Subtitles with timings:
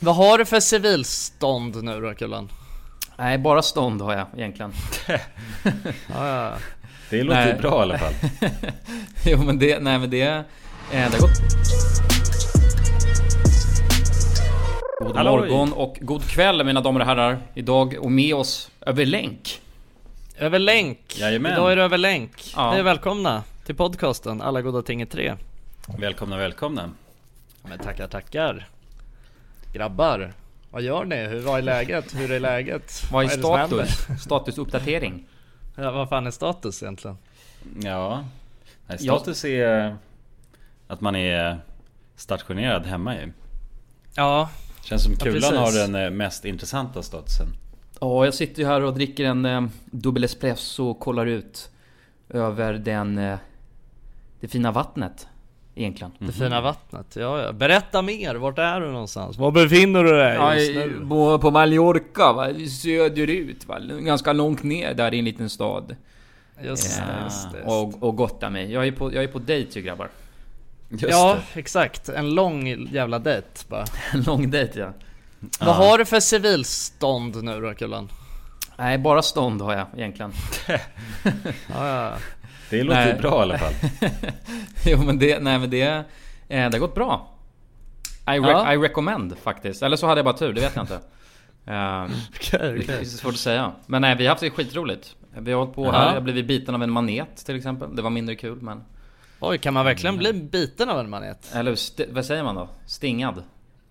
[0.00, 2.50] Vad har du för civilstånd nu då Kullan?
[3.16, 4.72] Nej, bara stånd har jag egentligen.
[7.10, 7.54] Det låter Nej.
[7.54, 8.12] ju bra i alla fall.
[9.24, 10.22] jo men det, nej men det...
[10.22, 10.44] Eh,
[10.90, 11.30] det har gått...
[15.00, 15.50] God Halloj.
[15.50, 17.38] morgon och god kväll mina damer och herrar.
[17.54, 19.60] Idag och med oss över länk.
[20.38, 21.18] Över länk!
[21.18, 21.52] Jajamän.
[21.52, 22.52] Idag är det över länk.
[22.56, 22.72] Ja.
[22.72, 25.34] Ni är välkomna till podcasten Alla goda ting är tre.
[25.98, 26.90] Välkomna, välkomna.
[27.62, 28.68] Men tackar, tackar.
[29.78, 30.32] Grabbar,
[30.70, 31.16] vad gör ni?
[31.16, 32.14] Hur var är läget?
[32.14, 33.02] Hur är läget?
[33.12, 33.84] Vad är som händer?
[33.84, 34.20] status?
[34.22, 35.26] Statusuppdatering.
[35.76, 37.18] Ja, vad fan är status egentligen?
[37.82, 38.24] Ja,
[38.86, 39.96] Nej, status är
[40.86, 41.58] att man är
[42.16, 43.32] stationerad hemma ju.
[44.14, 44.50] Ja,
[44.82, 45.80] Känns som Ja, Kulan har precis.
[45.80, 47.46] den eh, mest intressanta statusen.
[48.00, 51.70] Ja, jag sitter ju här och dricker en eh, dubbel espresso och kollar ut
[52.28, 53.18] över den...
[53.18, 53.38] Eh,
[54.40, 55.26] det fina vattnet.
[55.78, 56.12] Egentligen.
[56.18, 57.16] det fina vattnet.
[57.16, 57.52] Ja, ja.
[57.52, 59.38] Berätta mer, vart är du någonstans?
[59.38, 61.06] Var befinner du dig Ja, just nu?
[61.08, 62.48] på, på Mallorca va,
[62.82, 65.96] söderut va, ganska långt ner där i en liten stad.
[66.62, 67.62] Just Ja, just det.
[67.62, 68.72] Och, och gottar mig.
[68.72, 70.08] Jag är på, jag är på dejt ju grabbar.
[70.88, 71.60] Just ja, det.
[71.60, 72.08] exakt.
[72.08, 73.84] En lång jävla dejt bara.
[74.12, 74.92] En lång dejt ja.
[75.60, 78.08] Vad har du för civilstånd nu då Kullan?
[78.76, 80.32] Nej, bara stånd har jag egentligen.
[81.74, 82.12] Ja, ja.
[82.70, 83.14] Det låter Nej.
[83.20, 83.72] bra i alla fall.
[84.86, 86.04] jo men det, nej men det, eh,
[86.48, 87.34] det har gått bra.
[88.26, 88.72] I, re- Ja.
[88.74, 89.82] I recommend faktiskt.
[89.82, 90.98] Eller så hade jag bara tur, det vet jag inte.
[91.66, 93.00] Eh, Okej, det okej.
[93.00, 93.72] är svårt att säga.
[93.86, 95.16] Men nej, vi har haft det skitroligt.
[95.38, 97.96] Vi har hållit på här, jag har blivit biten av en manet till exempel.
[97.96, 98.84] Det var mindre kul men...
[99.40, 101.50] Oj, kan man verkligen bli biten av en manet?
[101.54, 101.76] Eller
[102.12, 102.68] vad säger man då?
[102.86, 103.42] Stingad?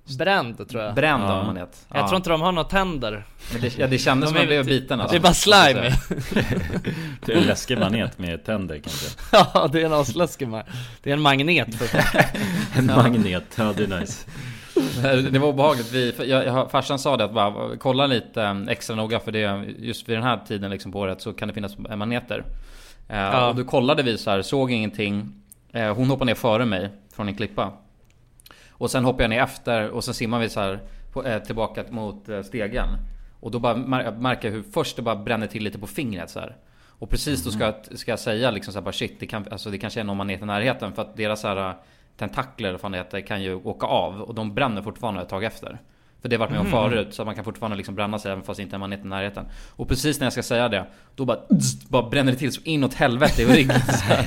[0.10, 0.96] Bränd tror jag.
[0.96, 1.32] Bränd Ja.
[1.34, 1.86] av en manet.
[1.94, 2.08] Jag Ja.
[2.08, 3.24] tror inte de har några tänder.
[3.52, 5.14] Men det, ja, det kändes De som att jag blev biten alltså.
[5.14, 5.92] Det är bara slime.
[7.26, 9.08] Det är en läskig manet med tänder kanske.
[9.54, 10.64] ja, det är en asläskig ma-
[11.04, 12.00] Det är en magnet för.
[12.80, 14.26] En magnet, ja det är nice.
[15.32, 15.92] Det var obehagligt.
[15.94, 19.32] Vi, för jag, jag, farsan sa det att bara kolla lite eh, extra noga för
[19.32, 22.44] det just vid den här tiden liksom på året så kan det finnas maneter.
[23.10, 23.50] Eh, Ja.
[23.50, 25.34] Och då kollade vi så här, såg ingenting.
[25.74, 27.72] Eh, hon hoppade ner före mig från en klippa.
[28.78, 30.80] Och sen hoppade jag ner efter och sen simmar vi så här
[31.14, 32.88] på, eh, tillbaka mot eh, stegen.
[33.40, 36.30] Och då bara mär, märker jag hur först det bara bränner till lite på fingret
[36.30, 36.56] så här.
[37.00, 39.46] Och precis då ska, jag- ska jag säga liksom så här bara shit, det, kan,
[39.52, 41.76] alltså det kanske är någon manet i närheten för att deras så här, eh,
[42.18, 45.44] tentakler vad fan det heter kan ju åka av och de bränner fortfarande ett tag
[45.44, 45.78] efter.
[46.22, 48.44] För det har varit med om förut så man kan fortfarande liksom bränna sig även
[48.44, 49.46] fast inte är manet i närheten.
[49.76, 51.40] Och precis när jag ska säga det, då bara,
[51.90, 53.82] bara bränner det till så inåt helvete i ryggen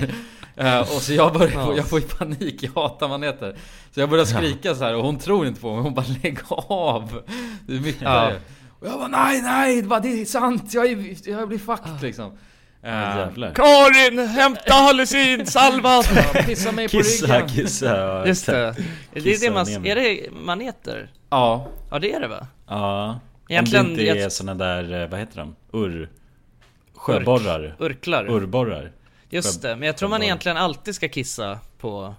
[0.61, 3.57] Eh, och så jag börjar få, jag får ju panik, jag hatar maneter.
[3.95, 6.39] Så jag börjar skrika så här och hon tror inte på mig, hon bara lägg
[6.51, 7.23] av.
[7.67, 8.33] Det är mycket Ja.
[8.81, 12.39] Och jag bara nej nej, bara, det är sant, jag, är, jag blir fucked liksom.
[12.83, 13.53] Eh, Jävlar.
[13.55, 16.03] Karin, hämta hallucinsalva!
[16.47, 17.49] Pissa mig på Kissa, ryggen.
[17.49, 17.97] kissa.
[17.97, 18.69] ja, Just det.
[18.69, 18.89] exakt.
[19.15, 21.11] Är det, det man, är det maneter?
[21.31, 22.47] Ja, Ja det är det va?
[22.69, 23.21] Ja.
[23.49, 25.57] Egentligen- Om det inte är jag- såna där, eh, vad heter de?
[25.73, 26.09] Urr...
[26.95, 27.77] Sjöborrar.
[27.79, 28.31] Urklar.
[28.31, 28.93] Urborrar.
[29.31, 32.15] Just det, men jag tror man egentligen alltid ska kissa på,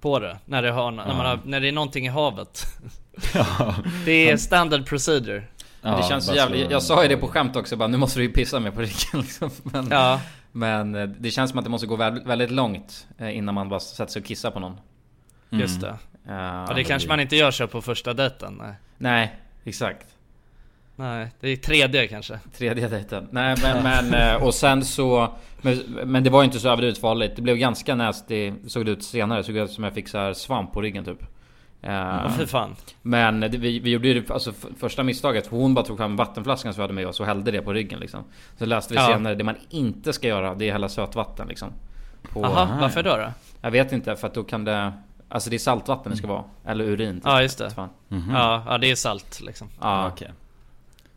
[0.00, 0.38] på det.
[0.44, 2.64] När det, har, när, man har, när det är någonting i havet.
[3.34, 3.74] Ja.
[4.04, 5.42] Det är standard procedure.
[5.82, 6.70] det känns så jävligt.
[6.70, 8.80] Jag sa ju det på skämt också bara, nu måste du ju pissa mig på
[8.80, 9.50] ryggen liksom.
[9.62, 10.20] Men, Ja,
[10.52, 13.68] men eh, det känns som att det måste gå väldigt, väldigt långt eh, innan man
[13.68, 14.80] bara sätter sig och kissar på någon.
[15.50, 15.88] just det.
[16.28, 16.34] Eh,
[16.68, 18.54] Ja, det kanske man inte gör så på första dejten.
[18.62, 18.74] Nej.
[18.98, 20.06] Nej, exakt.
[20.96, 22.38] Nej, det är tredje kanske.
[22.58, 23.28] Tredje dejten.
[23.30, 25.28] Nej men, men eh, och sen så
[25.62, 27.32] men, men det var ju inte så överdrivet farligt.
[27.36, 29.38] Det blev ganska nasty såg det ut senare.
[29.38, 31.22] Det såg ut som jag fick så här svamp på ryggen typ.
[31.82, 32.76] Eh, Åh fy fan.
[33.02, 35.46] Men det, vi, vi gjorde ju alltså första misstaget.
[35.46, 38.00] Hon bara tog fram vattenflaskan som vi hade med oss och hällde det på ryggen
[38.00, 38.24] liksom.
[38.58, 39.06] Så läste vi Ja.
[39.06, 41.68] senare, det man inte ska göra det är hälla sötvatten liksom.
[42.32, 43.32] På, Jaha, varför då då?
[43.60, 44.92] Jag vet inte för att då kan det
[45.28, 46.44] Alltså det är saltvatten det ska vara.
[46.66, 47.14] Eller urin.
[47.14, 47.22] typ.
[47.24, 47.70] Ja, just det.
[47.70, 47.88] Fan.
[48.08, 48.30] Mhm.
[48.34, 49.68] Ja, ja det är salt liksom.
[49.80, 50.30] Ja, Ja, okej.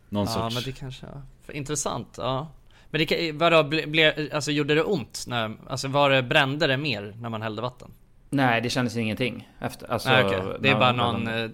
[0.08, 0.54] Någon Ja sorts...
[0.54, 1.06] men det kanske,
[1.46, 1.52] ja.
[1.52, 2.48] Intressant, ja.
[2.90, 5.24] Men det vadå, ble, ble, alltså gjorde det ont?
[5.28, 7.90] När, alltså var det, brände det mer när man hällde vatten?
[8.30, 9.48] Nej det kändes ingenting.
[9.60, 11.50] Efter, alltså, Nej okej, det är bara någon, man- eh,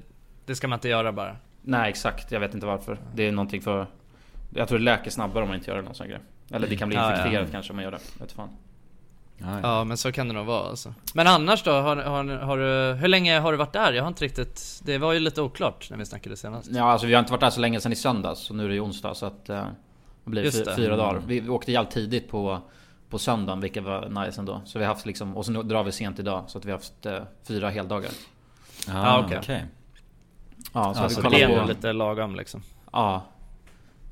[0.47, 1.37] det ska man inte göra bara.
[1.63, 2.99] Nej exakt, jag vet inte varför.
[3.15, 3.87] Det är någonting för...
[4.55, 6.21] Jag tror det läker snabbare om man inte gör det någon sån grej.
[6.51, 7.17] Eller det kan bli Ja, ja.
[7.17, 8.01] infekterat kanske om man gör det.
[8.21, 8.49] Vet fan.
[9.39, 10.95] Ja, men så kan det nog vara alltså.
[11.15, 11.71] Men annars då?
[11.71, 13.93] Har, har, har du, hur länge har du varit där?
[13.93, 16.71] Jag har inte riktigt, det var ju lite oklart när vi snackade senast.
[16.73, 18.41] Ja alltså vi har inte varit där så länge sedan i söndags.
[18.41, 19.49] Så nu är det ju onsdag så att...
[19.49, 19.65] eh,
[20.25, 20.77] det blir Just det.
[20.77, 21.23] fyra dagar.
[21.27, 22.61] Vi, vi åkte jävligt tidigt på...
[23.11, 24.61] På söndagen vilket var nice ändå.
[24.65, 25.37] Så vi har haft liksom...
[25.37, 26.45] Och så nu drar vi sent idag.
[26.47, 28.11] Så att vi har haft eh, fyra heldagar.
[28.89, 29.39] Ja, okej.
[29.39, 29.65] okej.
[30.73, 31.69] Ja så Ja, så vi Det är kollat ändå på...
[31.69, 32.63] lite lagom liksom.
[32.93, 33.23] Ja.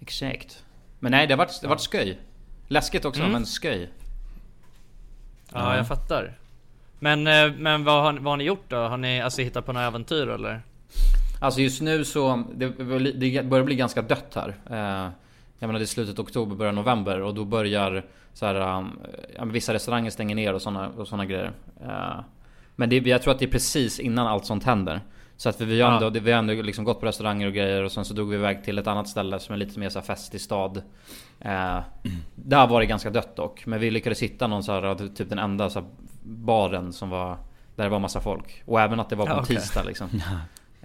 [0.01, 0.65] Exakt.
[1.01, 2.21] Men nej det har varit, det har varit sköj.
[2.69, 3.33] Läskigt också Mm.
[3.33, 3.91] men sköj.
[5.55, 5.77] Ja, Ja.
[5.77, 6.33] jag fattar.
[6.99, 8.77] Men, eh, men vad har, vad har ni gjort då?
[8.77, 10.63] Har ni alltså hittat på några äventyr eller?
[11.41, 12.69] Alltså just nu så, det,
[13.13, 14.55] det börjar bli ganska dött här.
[14.71, 15.11] Eh,
[15.59, 18.05] jag menar det är slutet av oktober, början november och då börjar
[18.35, 21.53] så här, um, vissa restauranger stänger ner och sådana och såna grejer.
[21.85, 22.21] Uh,
[22.77, 25.01] men det, jag tror att det är precis innan allt sånt händer.
[25.37, 26.21] Så att vi har ändå, ja.
[26.23, 28.65] vi har ändå liksom gått på restauranger och grejer och sen så drog vi iväg
[28.65, 30.83] till ett annat ställe som är lite mer så här festig stad.
[31.45, 31.83] Mm.
[32.35, 33.67] Där var det ganska dött dock.
[33.67, 35.89] Men vi lyckades hitta någon så här, typ den enda så här,
[36.23, 37.39] baren som var
[37.77, 38.63] där det var massa folk.
[38.67, 39.57] Och även att det var på en okay.
[39.57, 40.09] tisdag liksom.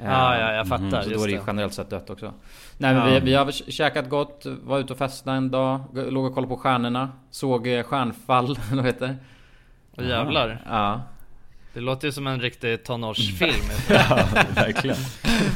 [0.04, 0.86] Ja, ja, jag fattar.
[0.86, 2.34] Mm, så då är det ju generellt sett dött också.
[2.78, 3.20] Nej men ja.
[3.20, 6.58] vi, vi har käkat gott, var ute och festade en dag, låg och kollade på
[6.60, 7.12] stjärnorna.
[7.32, 9.18] Såg eh, stjärnfall, vad heter
[9.96, 10.04] det?
[10.04, 10.62] Jävlar.
[10.70, 11.02] Ja.
[11.74, 13.66] Det låter ju som en riktig tonårsfilm.
[13.90, 14.20] ja,
[14.56, 14.98] verkligen.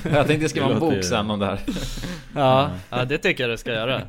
[0.03, 1.59] Jag tänkte skriva en bok sen om det här.
[2.35, 4.01] Ja, ja, det tycker jag det ska göra.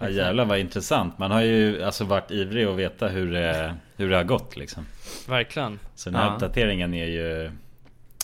[0.00, 1.18] Ja jävlar vad intressant.
[1.18, 4.86] Man har ju alltså varit ivrig att veta hur det, hur det har gått liksom.
[5.28, 5.78] Verkligen.
[5.94, 6.34] Så den här ja.
[6.34, 7.50] uppdateringen är ju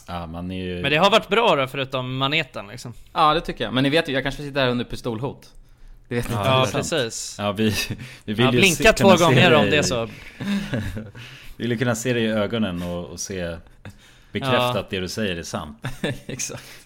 [0.08, 0.82] Ja, man är ju...
[0.82, 3.90] Men det har varit bra då förutom maneten liksom Ja det tycker jag, men ni
[3.90, 5.52] vet ju, jag kanske sitter här under pistolhot
[6.08, 7.75] Det vet ja, ja precis Ja vi,
[8.25, 10.12] vi vill ja, ju Blinka två gånger om det så Vi
[11.56, 13.56] vill ju kunna se dig i ögonen och, och se
[14.32, 14.78] Bekräfta ja.
[14.78, 15.78] att det du säger är sant
[16.26, 16.86] Exakt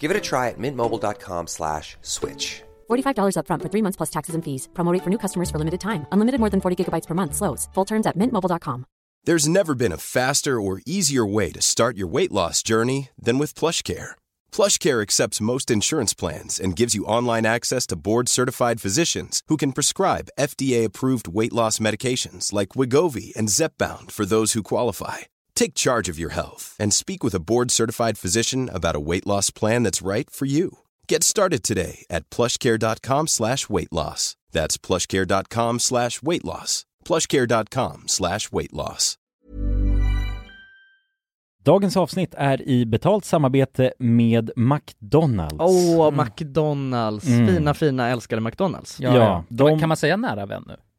[0.00, 2.62] Give it a try at mintmobile.com slash switch.
[2.90, 4.68] $45 upfront for three months plus taxes and fees.
[4.72, 6.06] Promo for new customers for limited time.
[6.12, 7.34] Unlimited more than 40 gigabytes per month.
[7.34, 7.68] Slows.
[7.74, 8.86] Full terms at mintmobile.com.
[9.24, 13.38] There's never been a faster or easier way to start your weight loss journey than
[13.38, 14.12] with Plush PlushCare.
[14.50, 19.72] PlushCare accepts most insurance plans and gives you online access to board-certified physicians who can
[19.72, 25.18] prescribe FDA-approved weight loss medications like Wigovi and Zepbound for those who qualify.
[25.60, 29.50] Take charge of your health and speak with a board-certified physician about a weight loss
[29.50, 30.70] plan that's right for you.
[31.06, 34.36] Get started today at plushcare.com slash weight loss.
[34.52, 36.86] That's plushcare.com slash weight loss.
[37.04, 39.16] plushcare.com slash weight loss.
[41.64, 45.56] Dagens avsnitt är i betalt samarbete med McDonalds.
[45.58, 47.26] Åh, oh, McDonalds!
[47.26, 47.46] Mm.
[47.46, 49.00] Fina, fina, älskade McDonalds.
[49.00, 49.78] Ja, ja de...
[49.78, 50.76] kan man säga nära vän nu?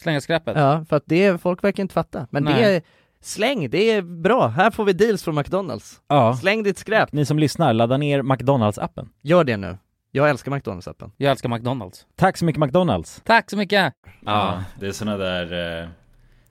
[0.00, 0.56] Slänga skräpet?
[0.56, 2.26] Ja, för att det, folk verkar inte fatta.
[2.30, 2.54] Men Nej.
[2.54, 2.82] det är,
[3.20, 4.46] släng, det är bra.
[4.46, 6.00] Här får vi deals från McDonalds.
[6.08, 6.36] Ja.
[6.36, 7.12] Släng ditt skräp.
[7.12, 9.08] Ni som lyssnar, ladda ner McDonalds-appen.
[9.22, 9.78] Gör det nu.
[10.10, 11.10] Jag älskar McDonalds-appen.
[11.16, 12.06] Jag älskar McDonalds.
[12.16, 13.22] Tack så mycket McDonalds.
[13.24, 13.94] Tack så mycket.
[14.26, 15.88] Ja, det är såna där, eh,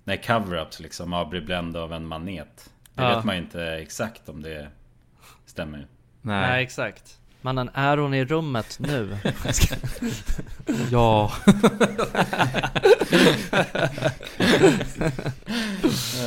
[0.03, 2.73] när cover-ups liksom, ja, blir bländ av en manet.
[2.93, 3.15] Det ja.
[3.15, 4.67] vet man ju inte exakt om det
[5.45, 5.87] stämmer.
[6.21, 7.18] Nej, Nej exakt.
[7.41, 9.17] Mannen, är hon i rummet nu?
[10.91, 11.31] Ja.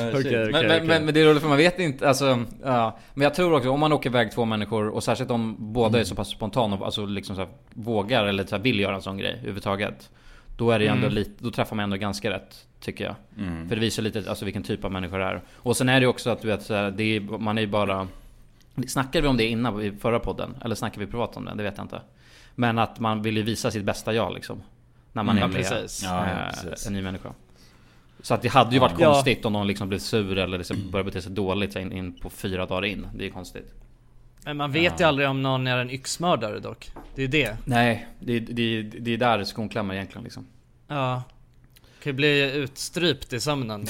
[0.08, 0.82] Okej, okej, men, men, okej.
[0.86, 2.98] men, men det är roligt för man vet inte, alltså, ja.
[3.14, 6.04] Men jag tror också om man åker iväg två människor och särskilt om båda är
[6.04, 9.02] så pass spontana och alltså liksom så här, vågar eller så här, vill göra en
[9.02, 10.10] sån grej överhuvudtaget.
[10.56, 11.14] Då är det ändå Mm.
[11.14, 12.66] lite, då träffar man ändå ganska rätt.
[12.80, 13.14] Tycker jag.
[13.38, 13.68] Mm.
[13.68, 15.42] För det visar lite alltså, vilken typ av människor det är.
[15.54, 17.68] Och sen är det också att du vet, så här, det är, man är ju
[17.68, 18.08] bara...
[18.86, 20.54] Snackade vi om det innan i förra podden?
[20.64, 21.54] Eller snackade vi privat om det?
[21.54, 22.00] Det vet jag inte.
[22.54, 24.62] Men att man vill ju visa sitt bästa jag liksom.
[25.12, 26.02] När man Mm, är ja, med precis.
[26.04, 26.86] Ja, ja, eh, precis.
[26.86, 27.32] en ny människa.
[28.20, 29.12] Så att det hade ju varit Ja.
[29.12, 32.30] konstigt om någon liksom blev sur eller liksom började bete sig dåligt in, in på
[32.30, 33.06] fyra dagar in.
[33.14, 33.74] Det är ju konstigt.
[34.44, 36.90] Men man vet ju aldrig om någon är en yxmördare dock.
[37.14, 37.56] Det är det.
[37.64, 40.46] Nej, det, det, det är där skon klämmer egentligen liksom.
[40.88, 41.22] Ja.
[42.02, 43.86] Kan ju bli utstrypt i sömnen.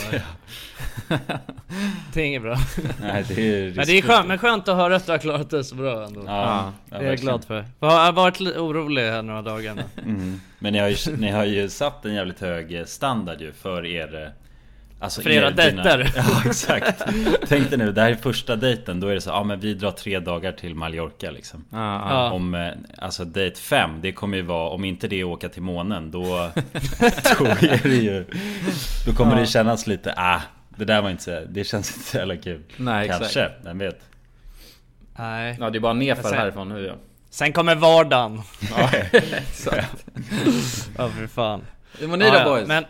[2.12, 2.56] det är inget bra.
[3.00, 5.50] Nej det är Men det är skönt, men skönt att höra att du har klarat
[5.50, 6.22] det så bra ändå.
[6.26, 7.66] Ja, ja, det är jag glad för.
[7.80, 9.82] Jag har varit orolig här några dagar nu.
[10.02, 10.40] Mm.
[10.58, 14.32] Men ni har, ju, ni har ju satt en jävligt hög standard ju för er
[15.02, 16.12] Alltså För era dejter.
[16.16, 17.02] Ja exakt
[17.48, 19.74] Tänk dig nu, det här är första dejten Då är det så, ja men vi
[19.74, 22.30] drar tre dagar till Mallorca liksom Ja, Ja.
[22.30, 25.62] Om, eh, alltså dejt fem, det kommer ju vara, om inte det är åka till
[25.62, 26.20] månen då
[27.38, 28.24] Då är det ju
[29.06, 32.16] Då kommer det kännas lite, ah Det där var inte så, det känns inte så
[32.16, 33.20] jävla kul Nej, exakt.
[33.20, 34.00] Kanske, vem vet
[35.18, 35.56] Nej.
[35.60, 36.94] Ja det är bara nerför sen- härifrån nu ja.
[37.30, 38.42] Sen kommer vardagen.
[38.70, 40.04] Ja, exakt.
[40.98, 41.62] Ja för fan.
[41.98, 42.68] Hur mår ni då boys?
[42.68, 42.84] Men,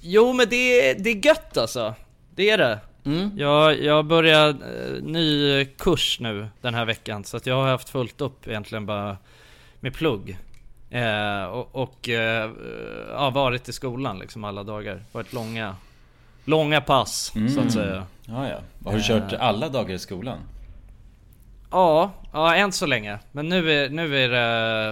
[0.00, 1.94] jo men det, är- det är gött alltså.
[2.34, 2.78] Det är det.
[3.04, 3.30] Mm.
[3.38, 7.88] Jag, jag börjar eh, ny kurs nu den här veckan så att jag har haft
[7.88, 9.16] fullt upp egentligen bara
[9.80, 10.38] med plugg.
[10.90, 12.50] Eh, och och eh,
[13.12, 15.02] ja, varit i skolan liksom alla dagar.
[15.12, 15.76] Varit långa,
[16.44, 18.06] långa pass så att säga.
[18.26, 20.38] Ja ja, har du kört alla dagar i skolan?
[21.70, 23.18] Ja, ja än så länge.
[23.32, 24.88] Men nu är, nu är det...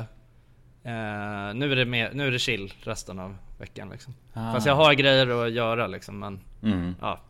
[0.84, 4.14] Eh, nu, är det mer, nu är det chill resten av veckan liksom.
[4.32, 4.52] Ah.
[4.52, 6.94] Fast jag har grejer att göra liksom men Mm.
[7.00, 7.20] ja.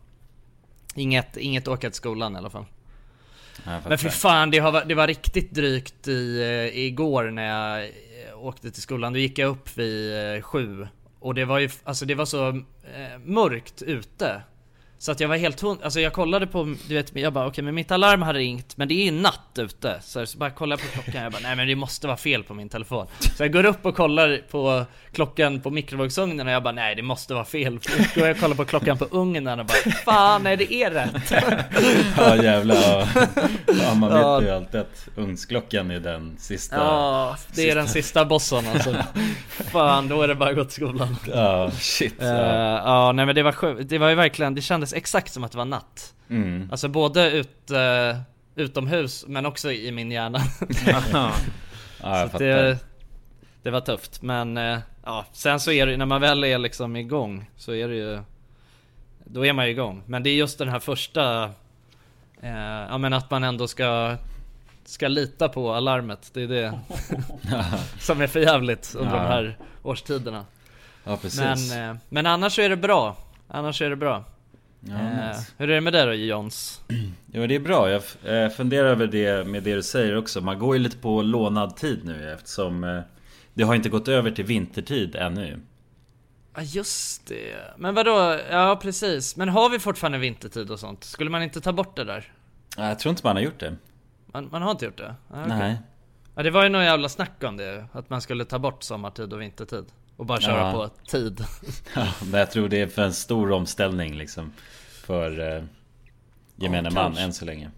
[0.94, 2.64] Inget, inget åka till skolan i alla fall.
[3.64, 4.08] Men fattar.
[4.08, 7.90] fan, det, har, det var riktigt drygt i, eh, igår när jag eh,
[8.44, 9.12] åkte till skolan.
[9.12, 10.88] Då gick jag upp vid eh, sju.
[11.20, 12.62] Och det var ju, alltså det var så
[13.24, 14.42] mörkt ute.
[15.00, 17.64] Så att jag var helt hund, alltså jag kollade på, du vet, jag bara okej
[17.64, 19.98] men mitt alarm har ringt men det är natt ute.
[20.02, 22.44] Så, så bara kollade jag på klockan, jag bara nej men det måste vara fel
[22.44, 23.06] på min telefon.
[23.36, 27.02] Så jag går upp och kollar på klockan på mikrovågsugnen och jag bara nej det
[27.02, 27.78] måste vara fel.
[27.82, 30.90] Så går jag och kollar på klockan på ugnen och bara fan nej det är
[30.90, 31.32] rätt.
[32.16, 32.76] Ja jävlar
[33.66, 33.94] ja.
[33.94, 34.42] man vet Ja.
[34.42, 38.94] ju alltid att ugnsklockan är den sista Ja, det är den sista bossen alltså.
[39.72, 41.16] Fan, då är det bara att gå till skolan.
[41.34, 42.26] Ja shit ja.
[42.84, 43.88] ja, nej men det var sjukt.
[43.88, 46.14] Det var ju verkligen, det kändes exakt som att det var natt.
[46.30, 46.68] Mm.
[46.70, 48.18] Alltså både ut, eh,
[48.54, 50.40] utomhus men också i min hjärna.
[50.86, 51.02] Ja.
[51.12, 51.32] ja
[52.18, 52.78] jag Så fattar det,
[53.62, 54.22] det var tufft.
[54.22, 57.88] Men eh, ja, sen så är det när man väl är liksom igång så är
[57.88, 58.20] det ju
[59.24, 60.02] Då är man ju igång.
[60.06, 61.44] Men det är just den här första
[62.42, 62.50] eh,
[62.88, 64.16] Ja men att man ändå ska
[64.84, 66.30] Ska lita på alarmet.
[66.32, 66.78] Det är det
[67.98, 69.22] som är för jävligt under Ja.
[69.22, 70.44] de här årstiderna.
[71.04, 73.16] Ja Men, eh, men annars så är det bra.
[73.48, 74.24] Annars är det bra.
[74.80, 75.52] Ja, Eh, nice.
[75.56, 76.80] hur är det med dig då Jons?
[77.32, 78.02] Jo det är bra, jag
[78.44, 81.76] eh, funderar över det med det du säger också Man går ju lite på lånad
[81.76, 83.00] tid nu eftersom eh,
[83.54, 85.60] Det har inte gått över till vintertid ännu
[86.54, 87.54] Ja just det.
[87.76, 88.38] Men vadå?
[88.50, 89.36] Ja precis.
[89.36, 91.04] Men har vi fortfarande vintertid och sånt?
[91.04, 92.32] Skulle man inte ta bort det där?
[92.76, 93.76] Ja, Jag tror inte man har gjort det
[94.32, 95.14] Man, man har inte gjort det?
[95.30, 95.58] Ah, okej.
[95.58, 95.76] Nej
[96.34, 99.32] Ja det var ju någon jävla snack om det Att man skulle ta bort sommartid
[99.32, 99.84] och vintertid
[100.18, 100.72] Och bara köra Ja.
[100.72, 101.44] på tid
[101.94, 104.52] ja, Men jag tror det är för en stor omställning liksom
[105.04, 105.62] För eh,
[106.56, 107.22] gemene Ja, man kanske.
[107.22, 107.70] än så länge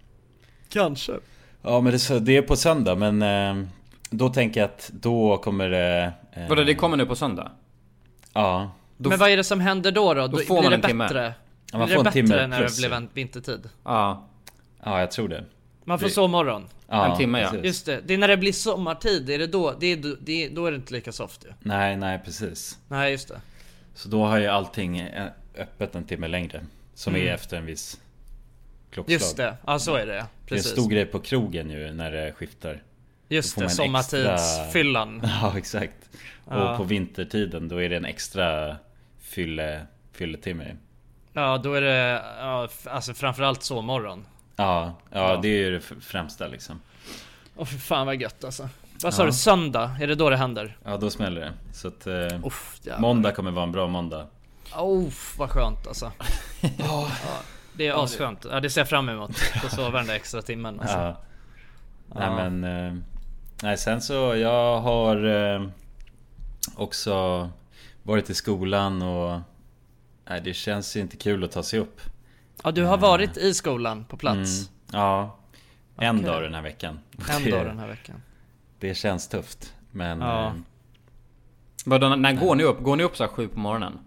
[0.69, 1.13] Kanske
[1.61, 3.21] Ja men det, det är på söndag men
[3.61, 3.67] eh,
[4.09, 7.51] Då tänker jag att då kommer det eh, Vadå det kommer nu på söndag?
[8.33, 10.27] Ja Då Men vad är det som händer då då?
[10.27, 11.03] Då får blir man det en timme.
[11.03, 11.33] bättre?
[11.71, 13.69] Ja, man blir får det en timme bättre när plus, det en vintertid?
[13.83, 14.27] Ja,
[14.83, 15.43] Ja jag tror det
[15.83, 16.67] Man får sovmorgon?
[16.87, 17.49] ja, En timme, ja.
[17.49, 17.65] precis.
[17.65, 19.75] Just det, det är när det blir sommartid, är det då?
[19.79, 23.11] Det är, det är, då är det inte lika soft ju Nej nej precis Nej
[23.11, 23.41] just det
[23.95, 25.09] Så då har ju allting
[25.57, 27.27] öppet en timme längre Som Mm.
[27.27, 27.99] är efter en viss
[28.91, 31.69] klockslag Just det, ja så är det Det är en Precis stor grej på krogen
[31.69, 32.81] ju när det skiftar
[33.29, 36.09] Just det, en extra- sommartidsfyllan Ja exakt
[36.49, 36.71] Ja.
[36.71, 38.75] Och på vintertiden då är det en extra
[39.21, 39.81] fylle,
[40.13, 40.75] fylletimme
[41.33, 44.25] Ja då är det, ja, alltså framförallt sovmorgon
[44.61, 46.81] ja, ja, det är ju det främsta liksom
[47.55, 48.69] Åh för fan vad gött alltså
[49.03, 49.25] Vad sa Ja.
[49.25, 49.91] du, söndag?
[50.01, 50.77] Är det då det händer?
[50.83, 52.79] Ja då smäller det Så att eh, Uff.
[52.99, 54.27] Måndag kommer vara en bra måndag
[54.75, 56.11] Oh, vad skönt alltså.
[56.77, 57.07] ja,
[57.73, 58.45] det är asskönt.
[58.51, 59.37] Ja, det ser jag fram emot.
[59.37, 60.97] Få sova den där extra timmen alltså.
[60.97, 61.21] Ja.
[62.15, 62.93] Nej men eh,
[63.63, 65.25] Nej sen så jag har
[65.55, 65.67] eh,
[66.75, 67.49] också
[68.03, 69.39] varit i skolan och
[70.29, 72.01] Nej det känns inte kul att ta sig upp.
[72.63, 74.59] Ja, du har varit i skolan på plats.
[74.59, 75.37] Mm, ja.
[75.97, 76.25] En Okej.
[76.27, 76.99] dag den här veckan.
[77.29, 78.21] En det, dag den här veckan.
[78.79, 79.73] Det känns tufft.
[79.91, 80.45] Men Ja.
[80.47, 80.53] eh,
[81.85, 82.83] Vadå, när går ni upp?
[82.83, 83.99] Går ni upp så här sju på morgonen?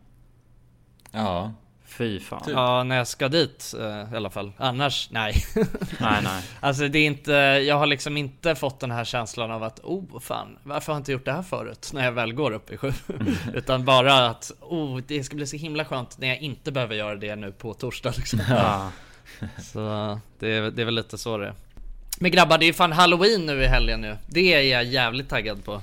[1.10, 1.52] ja.
[1.98, 2.42] Fy fan.
[2.42, 2.54] Typ.
[2.54, 4.52] Ja, när jag ska dit eh, i alla fall.
[4.56, 5.34] Annars, nej.
[6.00, 6.42] Nej, nej.
[6.60, 7.32] Alltså det är inte,
[7.66, 11.00] jag har liksom inte fått den här känslan av att oh fan, varför har jag
[11.00, 11.90] inte gjort det här förut?
[11.92, 12.92] När jag väl går upp i sju.
[13.54, 17.14] Utan bara att oh, det ska bli så himla skönt när jag inte behöver göra
[17.14, 18.40] det nu på torsdag liksom.
[18.50, 18.90] Ja.
[19.62, 19.80] Så
[20.38, 21.54] det är, det är väl lite så det är.
[22.18, 24.16] Men grabbar, det är ju fan halloween nu i helgen nu.
[24.26, 25.82] Det är jag jävligt taggad på.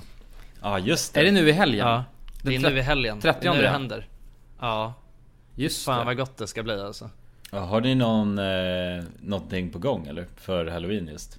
[0.62, 1.20] Ja just det.
[1.20, 1.86] Är det nu i helgen?
[1.86, 2.04] Ja,
[2.42, 3.20] det är nu i helgen.
[3.20, 4.06] 30 Det är nu det händer.
[4.60, 4.94] Ja,
[5.54, 6.04] Just fan det.
[6.04, 7.10] vad gott det ska bli alltså.
[7.50, 10.26] Ja, har ni någon, eh, någonting på gång eller?
[10.36, 11.38] För halloween just?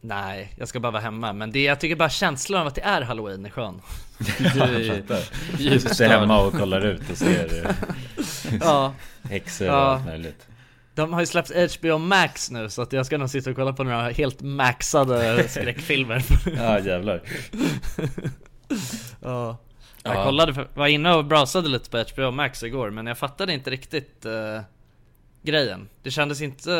[0.00, 1.32] Nej, jag ska bara vara hemma.
[1.32, 3.80] Men det, jag tycker bara känslan av att det är halloween är skön.
[4.54, 5.56] Jag fattar.
[5.78, 7.74] Sitter hemma och kollar ut och ser
[8.60, 9.78] Ja, häxor och Ja.
[9.80, 10.46] allt möjligt.
[10.94, 13.72] de har ju släppt HBO Max nu så att jag ska nog sitta och kolla
[13.72, 16.22] på några helt maxade skräckfilmer.
[16.56, 17.22] Ja jävlar.
[19.20, 19.56] ja.
[20.02, 20.24] Jag Ja.
[20.24, 23.70] kollade, för, var inne och browsade lite på HBO Max igår men jag fattade inte
[23.70, 24.60] riktigt eh,
[25.42, 25.88] grejen.
[26.02, 26.72] Det kändes inte...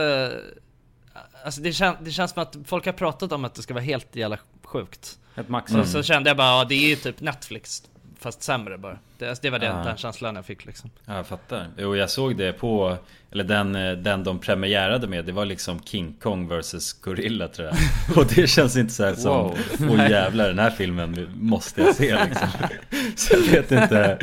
[1.14, 3.74] eh, alltså det, kän, det känns som att folk har pratat om att det ska
[3.74, 5.18] vara helt jävla sjukt.
[5.34, 5.72] Ett max.
[5.72, 7.82] Så, så kände jag bara, ja, det är ju typ Netflix
[8.22, 8.98] fast sämre bara.
[9.18, 9.72] Det, alltså, det var det, Ja.
[9.84, 10.90] den känslan jag fick liksom.
[11.06, 11.66] Ja, jag fattar.
[11.78, 12.96] Jo, jag såg det på...
[13.32, 17.68] Eller den, eh, den de premiärade med, det var liksom King Kong vs Gorilla tror
[17.68, 17.76] jag.
[18.18, 19.32] Och det känns inte så här som...
[19.32, 19.58] Wow.
[19.90, 22.48] Åh jävlar, den här filmen måste jag se liksom.
[23.16, 24.18] Så jag vet inte.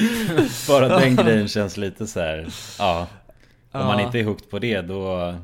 [0.67, 2.47] Bara den grejen känns lite så här.
[2.79, 3.07] Ja.
[3.71, 4.05] Om man Ja.
[4.05, 5.35] inte är hooked på det, då...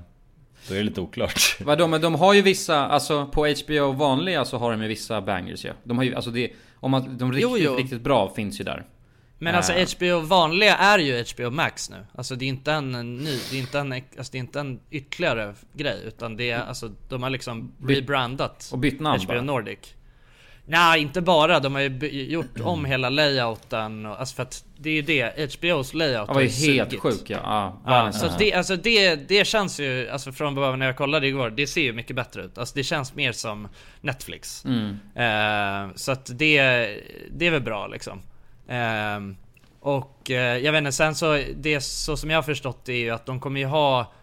[0.68, 1.58] Då är det lite oklart.
[1.60, 5.22] Vadå, men de har ju vissa, alltså på HBO vanliga så har de ju vissa
[5.22, 5.72] bangers ju.
[5.84, 7.76] De har ju, alltså det, om man, de riktigt, Jo, jo.
[7.76, 8.86] riktigt bra finns ju där.
[9.38, 9.74] Men alltså.
[9.98, 12.06] HBO vanliga är ju HBO Max nu.
[12.16, 14.80] Alltså det är inte en ny, det är inte en, alltså det är inte en
[14.92, 16.02] ytterligare grej.
[16.06, 19.42] Utan det är alltså, de har liksom rebrandat Och bytt namn HBO bara.
[19.42, 19.96] Nordic.
[20.66, 21.60] Nej, inte bara.
[21.60, 24.06] De har ju gjort om hela layouten.
[24.06, 27.02] Och, alltså för att det är ju det, HBOs layout var ju helt sugit.
[27.02, 27.40] sjuk ja.
[27.44, 31.28] ja, Ja, så det, alltså det, det känns ju, alltså från början när jag kollade
[31.28, 32.58] igår, det ser ju mycket bättre ut.
[32.58, 33.68] Alltså det känns mer som
[34.02, 34.66] Netflix.
[34.66, 35.00] Mm.
[35.16, 36.62] Eh, så att det,
[37.32, 38.22] det är väl bra liksom.
[38.68, 39.20] Eh,
[39.80, 43.00] och eh, jag vet inte, sen så, det så som jag har förstått det är
[43.00, 44.14] ju att de kommer ju ha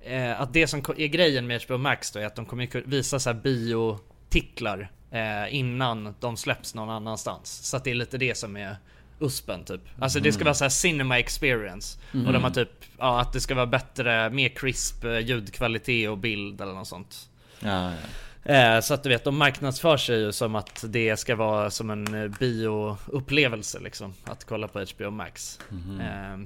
[0.00, 2.82] eh, Att det som är grejen med HBO Max då är att de kommer ju
[2.86, 7.50] visa så här biotitlar eh, Innan de släpps någon annanstans.
[7.50, 8.76] Så att det är lite det som är
[9.20, 9.80] USPen typ.
[9.98, 11.98] Alltså det ska vara så här cinema experience.
[12.26, 16.18] Och de har typ, ja att det ska vara bättre, mer crisp eh, ljudkvalitet och
[16.18, 17.28] bild eller något sånt.
[17.60, 17.96] Ja, ja.
[18.44, 21.90] Eh, så att du vet, de marknadsför sig ju som att det ska vara som
[21.90, 24.14] en eh, bioupplevelse liksom.
[24.24, 25.58] Att kolla på HBO Max.
[26.00, 26.38] Eh,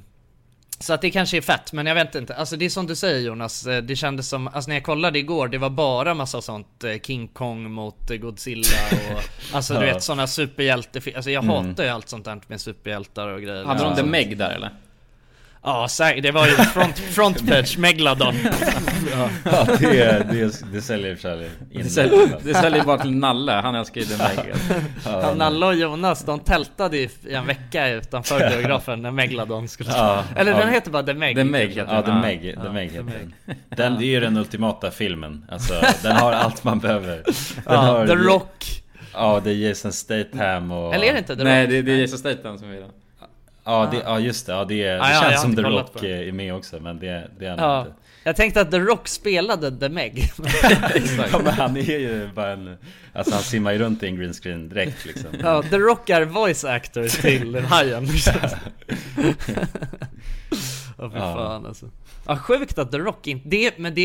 [0.81, 2.35] så att det kanske är fett, men jag vet inte.
[2.35, 5.19] Alltså det är som du säger Jonas, eh, det kändes som, alltså när jag kollade
[5.19, 8.67] igår, det var bara massa sånt eh, King Kong mot eh, Godzilla
[9.15, 9.23] och
[9.57, 9.95] Alltså du Ja.
[9.95, 13.65] vet såna superhjälte Alltså jag hatar ju allt sånt där med superhjältar och grejer.
[13.65, 13.97] Hade de.
[13.97, 14.71] The Meg där eller?
[15.63, 18.35] Ja säkert, det var ju front, front page, Megalodon.
[19.45, 21.51] ja det, det, det säljer för in.
[21.71, 24.55] Det säljer, det säljer bara till Nalle, han älskar ju The Meg.
[25.05, 30.25] Ja, Nalle och Jonas, de tältade i en vecka utanför biografen när Megalodon skulle Ja,
[30.37, 30.59] Eller ja.
[30.59, 31.37] den heter bara The Meg.
[31.37, 32.05] The Meg heter Ja, den.
[32.05, 32.21] The Ja.
[32.21, 33.05] Meg, The Meg heter
[33.47, 33.57] den.
[33.77, 35.45] Den, det är ju den ultimata filmen.
[35.51, 37.17] Alltså, den har allt man behöver.
[37.17, 37.25] Den
[37.67, 38.83] Ja, har, The Rock.
[39.13, 40.95] Ja, det är Jason Statham och...
[40.95, 41.71] Eller är det inte The Nej Rock?
[41.71, 42.91] det, det är Jason Statham som är den.
[43.69, 44.53] Ja, det, ja just det.
[44.53, 46.29] Ja, det, det Ah, ja, känns som The Rock det.
[46.29, 47.81] är med också, men det, det är han Ja.
[47.81, 47.93] inte.
[48.25, 50.31] Jag tänkte att The Rock spelade The Meg.
[51.33, 52.77] Ja, men han är ju bara en...
[53.13, 55.31] Alltså han simmar ju runt i en green screen direkt liksom.
[55.43, 58.09] ja, The Rock är voice actor till Hajen.
[61.01, 61.35] Ja för Ja.
[61.35, 61.87] fan alltså.
[62.27, 64.01] Ja sjukt att The Rock inte, det, men det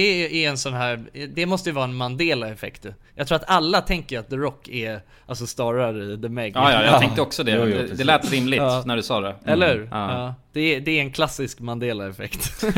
[0.45, 1.03] är en sån här,
[1.33, 2.93] det måste ju vara en Mandela-effekt du.
[3.15, 6.55] Jag tror att alla tänker att The Rock är, alltså starrar The Meg.
[6.55, 6.99] Ja, ja, jag Ja.
[6.99, 7.51] tänkte också det.
[7.51, 8.83] Jo, jo, det, lät rimligt Ja.
[8.85, 9.35] när du sa det.
[9.45, 9.87] Eller hur?
[9.91, 10.11] Ja.
[10.17, 10.35] Ja.
[10.51, 12.63] Det, är, det är en klassisk Mandela-effekt.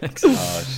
[0.00, 0.08] Ja,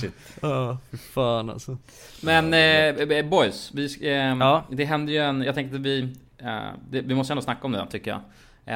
[0.01, 0.11] shit.
[0.41, 1.77] Ja, fy fan alltså.
[2.21, 4.63] Men eh, boys, vi, eh, Ja.
[4.71, 5.99] det hände ju en, jag tänkte vi,
[6.37, 6.47] eh,
[6.89, 8.19] det, vi måste ändå snacka om det tycker jag.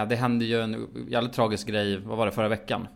[0.02, 2.88] Eh, det hände ju en jävligt tragisk grej, vad var det, förra veckan?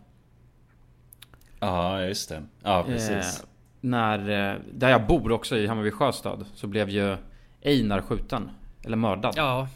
[1.60, 2.42] Ja, just det.
[2.62, 3.40] Ja, precis.
[3.40, 3.46] Eh,
[3.80, 7.16] när, eh, där jag bor också i Hammarby Sjöstad, så blev ju
[7.64, 8.50] Einar skjuten.
[8.84, 9.34] Eller mördad.
[9.36, 9.68] Ja.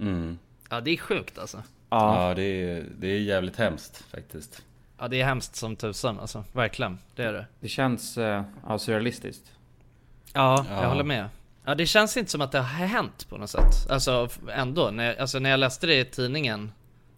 [0.00, 0.38] Mm.
[0.70, 1.62] Ja det är sjukt alltså.
[1.90, 2.28] Ja.
[2.28, 4.62] Ja, det är, det är jävligt hemskt faktiskt.
[4.98, 6.98] Ja det är hemskt som tusan alltså, verkligen.
[7.16, 7.46] Det är det.
[7.60, 9.52] Det känns eh, ja, surrealistiskt.
[10.32, 10.82] Ja, Ja.
[10.82, 11.28] jag håller med.
[11.64, 13.90] Ja det känns inte som att det har hänt på något sätt.
[13.90, 16.72] Alltså ändå, när jag, alltså, när jag läste det i tidningen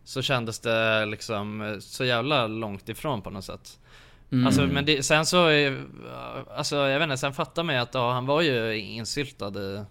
[0.04, 3.78] så kändes det liksom eh, så jävla långt ifrån på något sätt.
[4.32, 4.46] Mm.
[4.46, 5.84] Alltså men det, sen så, är-
[6.56, 9.84] alltså jag vet inte, sen fattar man ju att ja, han var ju insyltad i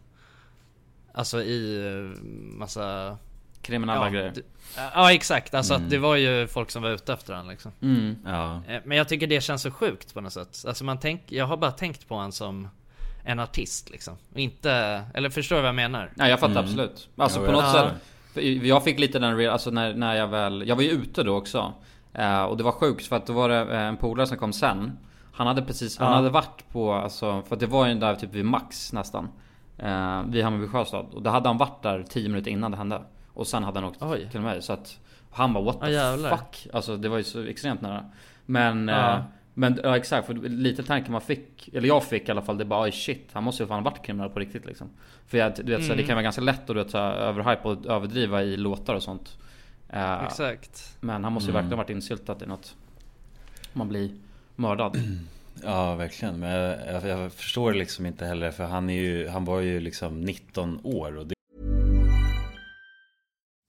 [1.14, 2.22] Alltså i eh,
[2.58, 3.18] massa
[3.62, 4.34] Kriminella ja, grejer.
[4.94, 8.16] Ja exakt, alltså att det var ju folk som var ute efter han liksom Mm.
[8.26, 8.62] Ja.
[8.68, 10.64] Eh, Men jag tycker det känns så sjukt på något sätt.
[10.68, 12.68] Alltså man tänk, jag har bara tänkt på honom som
[13.26, 14.18] en artist liksom.
[14.34, 14.72] Och inte,
[15.14, 16.12] eller förstår du vad jag menar?
[16.16, 17.10] Nej jag fattar absolut.
[17.18, 17.92] Alltså på något Ja.
[18.34, 18.64] sätt.
[18.64, 21.74] Jag fick lite den, alltså när, när jag väl, jag var ju ute då också.
[22.18, 24.54] Eh, och det var sjukt för att då var det eh, en polare som kom
[24.54, 24.98] sen.
[25.34, 26.16] Han hade precis, han Ja.
[26.16, 29.30] hade varit på, alltså, för att det var ju där typ vid Max nästan.
[29.78, 31.06] Eh, vid Hammarby Sjöstad.
[31.14, 33.02] Och då hade han varit där 10 minuter innan det hände.
[33.34, 34.28] Och sen hade han åkt Oj.
[34.32, 34.62] till mig.
[34.62, 35.00] Så att
[35.32, 36.30] han bara what the jävlar.
[36.30, 36.68] fuck.
[36.74, 38.06] Alltså det var ju så extremt nära.
[38.46, 39.14] Men, Ja.
[39.14, 39.20] eh,
[39.54, 42.66] men ja exakt, för lite tanke man fick, eller jag fick i alla fall, det
[42.66, 44.90] bara shit, han måste ju fan varit kriminell på riktigt liksom.
[45.28, 46.98] För jag, du vet, så här, det kan vara ganska lätt att du vet, så
[46.98, 49.38] överhypa och överdriva i låtar och sånt.
[49.90, 50.98] Eh, Exakt.
[51.00, 52.76] Men han måste ju verkligen ha varit insyltad i något.
[53.74, 54.12] Man blir
[54.56, 54.98] mördad.
[55.64, 59.60] Ja verkligen, men jag, jag, förstår liksom inte heller för han, är ju, han var
[59.60, 61.36] ju liksom 19 år och det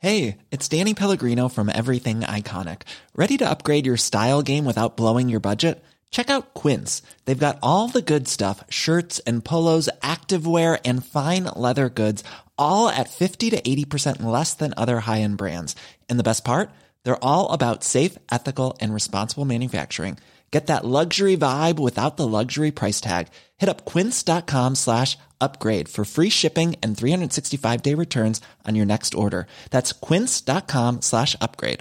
[0.01, 2.83] Hey, it's Danny Pellegrino from Everything Iconic.
[3.15, 5.83] Ready to upgrade your style game without blowing your budget?
[6.11, 7.03] Check out Quince.
[7.25, 12.23] They've got all the good stuff shirts and polos, activewear, and fine leather goods,
[12.59, 15.75] all at 50 to 80% less than other high end brands.
[16.09, 16.71] And the best part?
[17.03, 20.19] They're all about safe, ethical, and responsible manufacturing.
[20.51, 23.29] Get that luxury vibe without the luxury price tag.
[23.59, 29.15] Hit up quince.com slash upgrade for free shipping and 365 day returns on your next
[29.15, 29.47] order.
[29.71, 31.81] That's quince.com slash upgrade.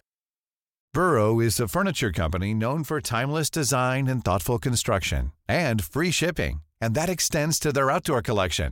[0.93, 6.61] Burrow is a furniture company known for timeless design and thoughtful construction and free shipping,
[6.81, 8.71] and that extends to their outdoor collection.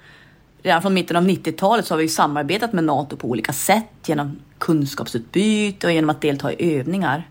[0.63, 4.39] Redan från mitten av 90-talet så har vi samarbetat med NATO på olika sätt genom
[4.57, 7.27] kunskapsutbyte och genom att delta i övningar.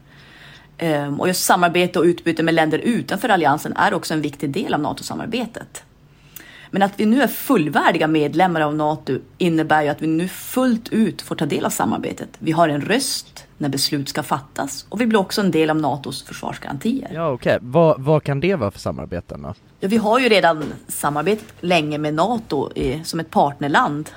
[0.78, 4.74] Ehm, och just samarbete och utbyte med länder utanför alliansen är också en viktig del
[4.74, 5.84] av NATO-samarbetet.
[6.70, 10.88] Men att vi nu är fullvärdiga medlemmar av NATO innebär ju att vi nu fullt
[10.88, 12.28] ut får ta del av samarbetet.
[12.38, 15.76] Vi har en röst när beslut ska fattas och vi blir också en del av
[15.76, 17.10] NATOs försvarsgarantier.
[17.14, 17.58] Ja, okej.
[17.60, 19.54] Vad, vad kan det vara för samarbeten då?
[19.80, 24.10] Ja, vi har ju redan samarbetat länge med NATO i, som ett partnerland.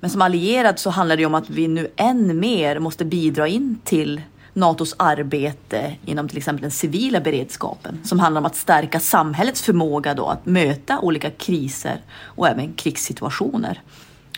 [0.00, 3.78] Men som allierad så handlar det om att vi nu än mer måste bidra in
[3.84, 9.62] till NATOs arbete inom till exempel den civila beredskapen som handlar om att stärka samhällets
[9.62, 13.82] förmåga då att möta olika kriser och även krigssituationer.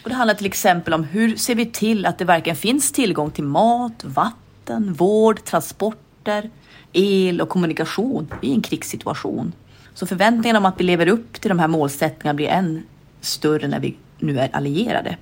[0.02, 3.30] Och det handlar till exempel om hur ser vi till att det verkligen finns tillgång
[3.30, 6.50] till mat, vatten, vård, transporter,
[6.92, 9.52] el och kommunikation i en krigssituation.
[9.94, 12.82] Så förväntningarna om att vi lever upp till de här målsättningarna blir än
[13.20, 15.16] större när vi nu är allierade.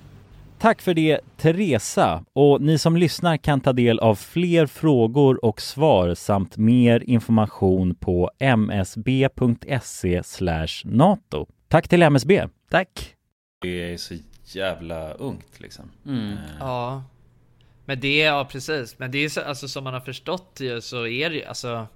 [0.58, 5.60] Tack för det Teresa och ni som lyssnar kan ta del av fler frågor och
[5.60, 10.22] svar samt mer information på msb.se
[10.84, 11.46] nato.
[11.68, 12.48] Tack till MSB.
[12.70, 13.14] Tack!
[13.62, 14.14] Det är så
[14.54, 15.90] jävla ungt liksom.
[16.06, 16.32] Mm.
[16.32, 17.04] Eh, Ja.
[17.84, 18.98] Men det, ja precis.
[18.98, 21.86] Men det är så, alltså som man har förstått ju så är det ju, alltså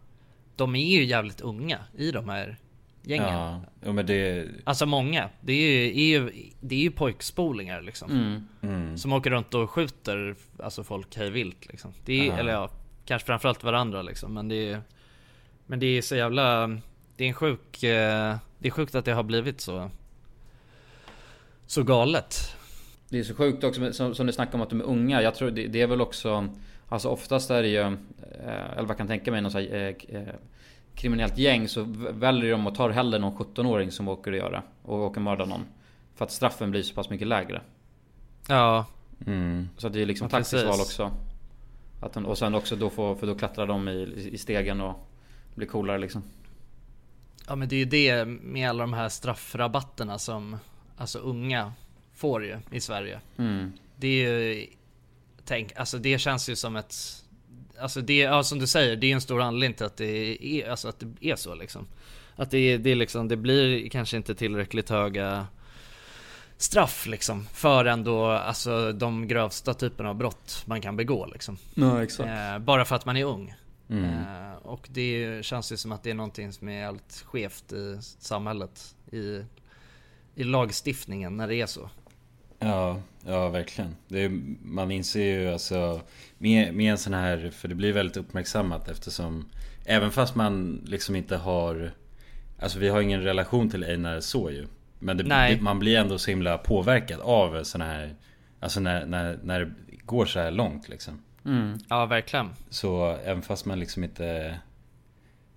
[0.56, 2.56] De är ju jävligt unga i de här
[3.02, 3.32] gängen.
[3.32, 4.48] Ja, ja men det...
[4.64, 5.28] Alltså många.
[5.40, 8.10] Det är ju, är ju, det är ju pojkspolingar liksom.
[8.10, 8.48] Mm.
[8.62, 8.98] Mm.
[8.98, 11.92] Som åker runt och skjuter alltså folk hej vilt liksom.
[12.04, 12.70] Det är, eller ja,
[13.04, 14.34] kanske framförallt varandra liksom.
[14.34, 14.82] Men det är
[15.66, 16.66] Men det är så jävla
[17.16, 19.90] Det är en sjuk eh, Det är sjukt att det har blivit så
[21.72, 22.56] Så galet.
[23.08, 25.22] Det är så sjukt också som, som du snackar om att de är unga.
[25.22, 26.48] Jag tror det, det är väl också
[26.88, 29.94] Alltså oftast är det ju eh, Eller vad jag kan tänka mig någon sån här,
[30.08, 30.34] eh, eh,
[30.94, 34.98] Kriminellt gäng så väljer de att ta hellre någon 17-åring som åker och göra Och
[34.98, 35.64] åker och mörda någon
[36.14, 37.60] För att straffen blir så pass mycket lägre
[38.48, 38.86] Ja.
[39.26, 39.68] Mm.
[39.76, 40.68] Så det är liksom Ja, taktiskt precis.
[40.68, 41.10] val också
[42.00, 45.08] att de, Och sen också då få, för då klättrar de i, i stegen och
[45.54, 46.22] blir coolare liksom
[47.46, 50.56] Ja men det är ju det med alla de här straffrabatterna som
[50.96, 51.72] Alltså unga
[52.14, 53.20] får ju i Sverige.
[53.38, 53.72] Mm.
[53.96, 54.66] Det är ju
[55.44, 56.94] Tänk, alltså det känns ju som ett
[57.80, 60.70] Alltså det, ja som du säger, det är en stor anledning till att det är,
[60.70, 61.86] alltså att det är så liksom
[62.36, 65.46] Att det, är- det är liksom, det blir kanske inte tillräckligt höga
[66.56, 72.02] Straff liksom för ändå, alltså de grövsta typerna av brott man kan begå liksom Ja
[72.02, 73.54] exakt eh, Bara för att man är ung
[73.90, 74.04] Mm.
[74.14, 77.98] eh, Och det känns ju som att det är någonting som är jävligt skevt i
[78.18, 79.40] samhället I,
[80.34, 81.90] i lagstiftningen när det är så
[82.58, 83.96] Ja, ja verkligen.
[84.08, 84.28] Det är,
[84.62, 86.00] man inser ju alltså
[86.38, 89.48] med, med en sån här, för det blir väldigt uppmärksammat eftersom
[89.84, 91.90] Även fast man liksom inte har
[92.58, 94.66] Alltså vi har ingen relation till Einar så ju
[94.98, 98.14] Men det, det, man blir ändå så himla påverkad av såna här
[98.60, 99.72] Alltså när, när, när det
[100.04, 101.78] går så här långt liksom mm.
[101.88, 104.58] Ja verkligen Så även fast man liksom inte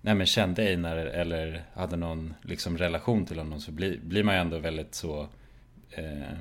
[0.06, 4.34] Nej men kände Einar eller hade någon liksom relation till honom så blir, blir man
[4.34, 5.28] ju ändå väldigt så
[5.90, 6.38] eh,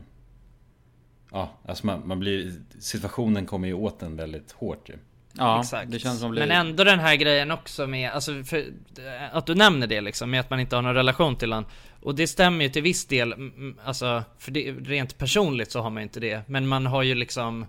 [1.31, 4.93] Ja, alltså man, man blir Situationen kommer ju åt en väldigt hårt ju
[5.33, 5.91] Ja Exakt.
[5.91, 8.65] det känns som det Men ändå den här grejen också med, alltså för,
[9.31, 11.69] att du nämner det liksom, med att man inte har någon relation till honom.
[12.01, 13.35] Och det stämmer ju till viss del,
[13.83, 16.41] alltså, för det, rent personligt så har man ju inte det.
[16.47, 17.65] Men man har ju liksom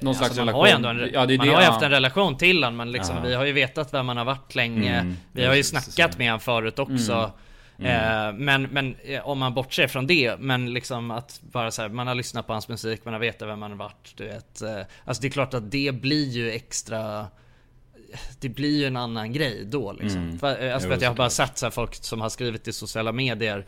[0.00, 1.66] Någon slags alltså, man relation har ju ändå en, Ja, det man det, har ju
[1.66, 1.72] ja.
[1.72, 3.22] haft en relation till honom, men liksom, Ja.
[3.22, 5.00] vi har ju vetat vem han har varit länge.
[5.00, 7.32] Mm, vi har ju snackat med honom förut också.
[7.78, 8.28] Mm.
[8.28, 11.88] Eh, men, men eh, om man bortser från det, men liksom att bara så här,
[11.88, 14.62] man har lyssnat på hans musik, man har vetat vem han har varit, du vet.
[14.62, 17.26] Eh, alltså det är klart att det blir ju extra
[18.40, 20.22] det blir ju en annan grej då liksom.
[20.22, 20.38] Mm.
[20.38, 22.72] För, alltså Jo, för att jag har bara sett så folk som har skrivit i
[22.72, 23.66] sociala medier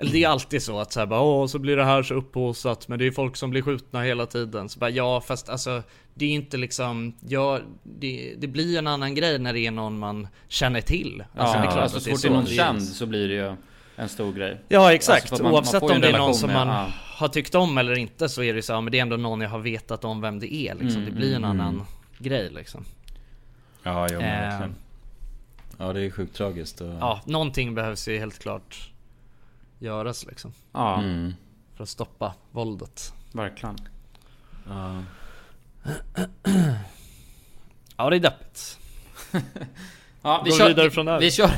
[0.00, 2.14] Eller det är alltid så att så här bara åh så blir det här så
[2.14, 4.68] upphaussat men det är folk som blir skjutna hela tiden.
[4.68, 5.82] Så bara ja fast alltså
[6.14, 9.98] det är inte liksom, ja det, det blir en annan grej när det är någon
[9.98, 11.24] man känner till.
[11.36, 12.34] Alltså ja, det är klart alltså, att så det är fort det är så.
[12.34, 12.46] någon
[12.78, 13.54] känd så blir det ju
[13.96, 16.18] en stor grej Ja exakt, Alltså, för att man- man oavsett ju om det är
[16.18, 16.86] någon som med- man ja.
[17.16, 19.40] har tyckt om eller inte så är det så, ja, men det är ändå någon
[19.40, 21.02] jag har vetat om vem det är liksom.
[21.02, 21.86] Mm, Det blir en mm, annan mm.
[22.18, 22.84] grej liksom.
[23.82, 24.20] Ja, men Eh.
[24.20, 24.74] verkligen
[25.78, 26.88] Ja det är sjukt tragiskt och...
[27.00, 28.89] Ja, någonting behövs ju helt klart
[29.80, 30.52] göras liksom.
[30.72, 31.34] Ja, mm.
[31.76, 33.12] För att stoppa våldet.
[33.32, 33.76] verkligen
[34.68, 35.02] ja.
[37.96, 38.78] Ja det är deppigt.
[40.22, 41.20] Ja, vi Går kör, vidare från det här.
[41.20, 41.50] Vi kör.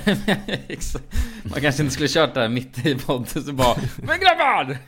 [1.49, 4.79] Man kanske inte skulle kört det här mitt i podden så bara Men grabbar!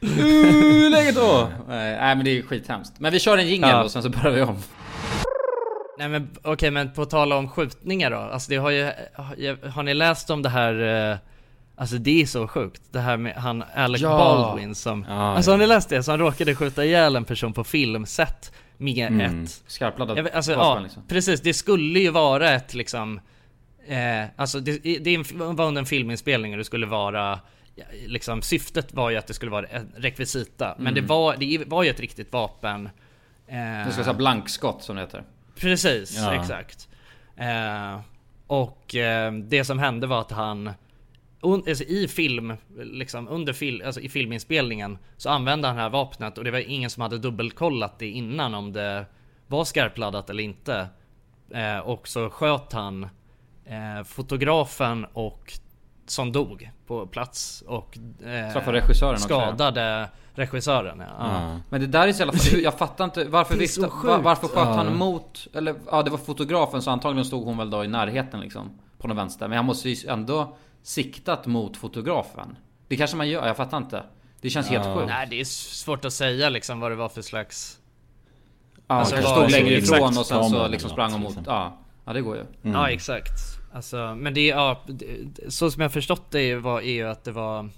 [0.00, 1.50] Hur är läget då?
[1.68, 3.84] Nej nej, men det är skithemskt Men vi kör en jingel Ja.
[3.84, 4.56] och sen så börjar vi om
[5.98, 8.16] Nej men okej men på tala om skjutningar då.
[8.16, 11.16] Alltså det har ju, har, har ni läst om det här eh,
[11.80, 12.82] Alltså det är så sjukt.
[12.90, 14.08] Det här med han Alec Ja.
[14.18, 15.52] Baldwin som Ja, Alltså ja.
[15.52, 16.02] har ni läst det?
[16.02, 19.44] Så han råkade skjuta ihjäl en person på filmset Med Mm.
[19.44, 19.60] ett
[20.24, 21.02] vet, alltså, vapen, ja, liksom.
[21.08, 21.40] precis.
[21.40, 23.20] Det skulle ju vara ett liksom
[23.86, 27.40] eh, Alltså det, det var under en filminspelning och det skulle vara
[28.06, 31.82] Liksom syftet var ju att det skulle vara en rekvisita Men det var, det var
[31.82, 32.86] ju ett riktigt vapen
[33.48, 35.24] eh, Det ska säga blankskott som det heter
[35.60, 36.34] Precis, Ja.
[36.34, 36.88] exakt
[37.36, 38.00] eh,
[38.46, 40.70] Och eh, det som hände var att han
[41.40, 45.90] un, alltså I film, liksom under fil, alltså i filminspelningen Så använde han det här
[45.90, 49.06] vapnet och det var ingen som hade dubbelkollat det innan om det
[49.46, 50.86] var skarpladdat eller inte
[51.50, 53.04] eh, Och så sköt han
[53.64, 55.52] eh, fotografen och
[56.06, 61.30] som dog på plats och eh, Träffade regissören också, skadade regissören ja.
[61.32, 61.60] Ja.
[61.70, 63.78] Men det där är så jävla Jag fattar inte varför sjukt.
[64.04, 64.92] var, Varför sköt han Ja.
[64.92, 68.70] mot Eller ja det var fotografen så antagligen stod hon väl då i närheten liksom
[68.98, 72.56] På den vänster Men han måste ju ändå Siktat mot fotografen.
[72.88, 74.04] Det kanske man gör, jag fattar inte.
[74.40, 75.06] Det känns helt sjukt.
[75.08, 77.80] Nej det är svårt att säga liksom vad det var för slags
[78.86, 81.54] Ja, Alltså, kanske stod längre ifrån och sen så liksom sprang hon mot liksom.
[81.54, 82.44] Ja, ja det går ju.
[82.62, 83.30] Ja exakt.
[83.72, 84.84] Alltså men det är ja,
[85.48, 87.68] Så som jag förstått det var, är ju att det var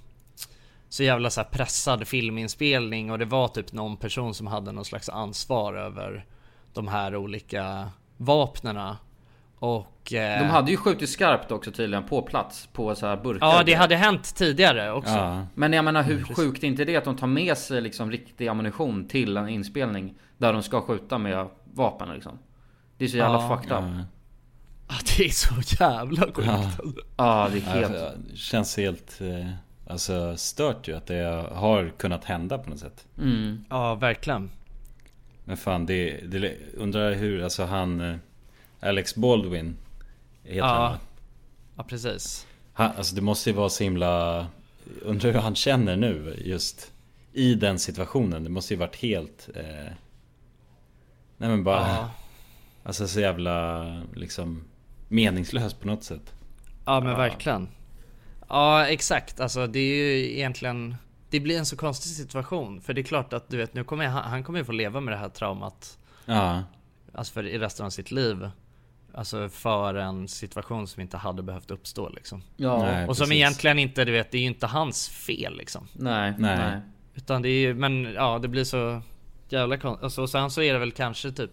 [0.89, 4.85] Så jävla så här pressad filminspelning och det var typ någon person som hade någon
[4.85, 6.27] slags ansvar över
[6.73, 8.99] De här olika vapnena
[9.63, 13.47] Och eh, De hade ju skjutit skarpt också tydligen på plats på så här burkar
[13.47, 15.47] Ja det hade hänt tidigare också Ja.
[15.55, 18.49] Men jag menar hur sjukt är inte det att de tar med sig liksom riktig
[18.49, 22.39] ammunition till en inspelning Där de ska skjuta med vapen liksom
[22.99, 23.49] Det är så jävla Ja.
[23.57, 24.05] fucked up Ja.
[24.89, 26.53] Ja, det är så jävla sjukt Ja.
[26.53, 26.83] alltså.
[27.17, 29.51] Ja, det är helt- Ja, det känns helt eh,
[29.87, 33.07] alltså, stört ju att det har kunnat hända på något sätt.
[33.19, 33.65] Mm.
[33.71, 34.51] Ja, verkligen.
[35.45, 38.17] Men fan, det, det undrar hur, alltså han eh,
[38.83, 39.77] Alex Baldwin
[40.43, 40.87] heter Ja.
[40.89, 40.99] han?
[41.77, 44.47] Ja precis han, Alltså det måste ju vara så himla
[45.03, 46.93] Undrar hur han känner nu just
[47.33, 48.45] I den situationen.
[48.45, 49.93] Det måste ju varit helt eh,
[51.37, 52.11] Nej men bara Ja.
[52.85, 53.83] Alltså så jävla
[54.15, 54.65] liksom
[55.09, 56.33] Meningslöst på något sätt.
[56.85, 57.69] Ja men verkligen
[58.49, 60.95] Ja exakt, alltså det är ju egentligen
[61.31, 64.07] Det blir en så konstig situation För det är klart att du vet nu kommer
[64.07, 66.63] han, han kommer ju få leva med det här traumat Ja.
[67.15, 68.51] Alltså för i resten av sitt liv
[69.15, 72.79] Alltså för en situation som inte hade behövt uppstå liksom Ja.
[72.83, 73.35] Nej, Och som precis.
[73.37, 76.57] egentligen inte, du vet, det är ju inte hans fel liksom Nej, Nej.
[76.59, 76.81] nej.
[77.15, 79.03] Utan det är ju, men ja det blir så
[79.49, 81.51] jävla konstigt alltså, och sen så är det väl kanske typ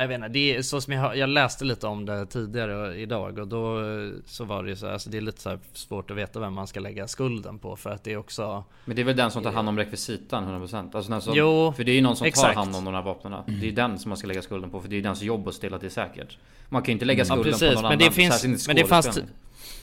[0.00, 3.38] jag vet inte, det är så som jag, jag läste lite om det tidigare idag
[3.38, 6.10] och då eh, så var det ju så här, alltså det är lite så svårt
[6.10, 9.02] att veta vem man ska lägga skulden på för att det är också Men det
[9.02, 11.90] är väl den som tar hand om rekvisitan 100% alltså den som, Jo, För det
[11.92, 12.46] är ju någon som exakt.
[12.48, 14.80] tar hand om de här vapnen Det är den som man ska lägga skulden på
[14.80, 16.92] för det är ju dens jobb att ställa att det är säkert Man kan ju
[16.92, 19.18] inte lägga Ja skulden på precis, någon men annan det finns, inte men det fanns.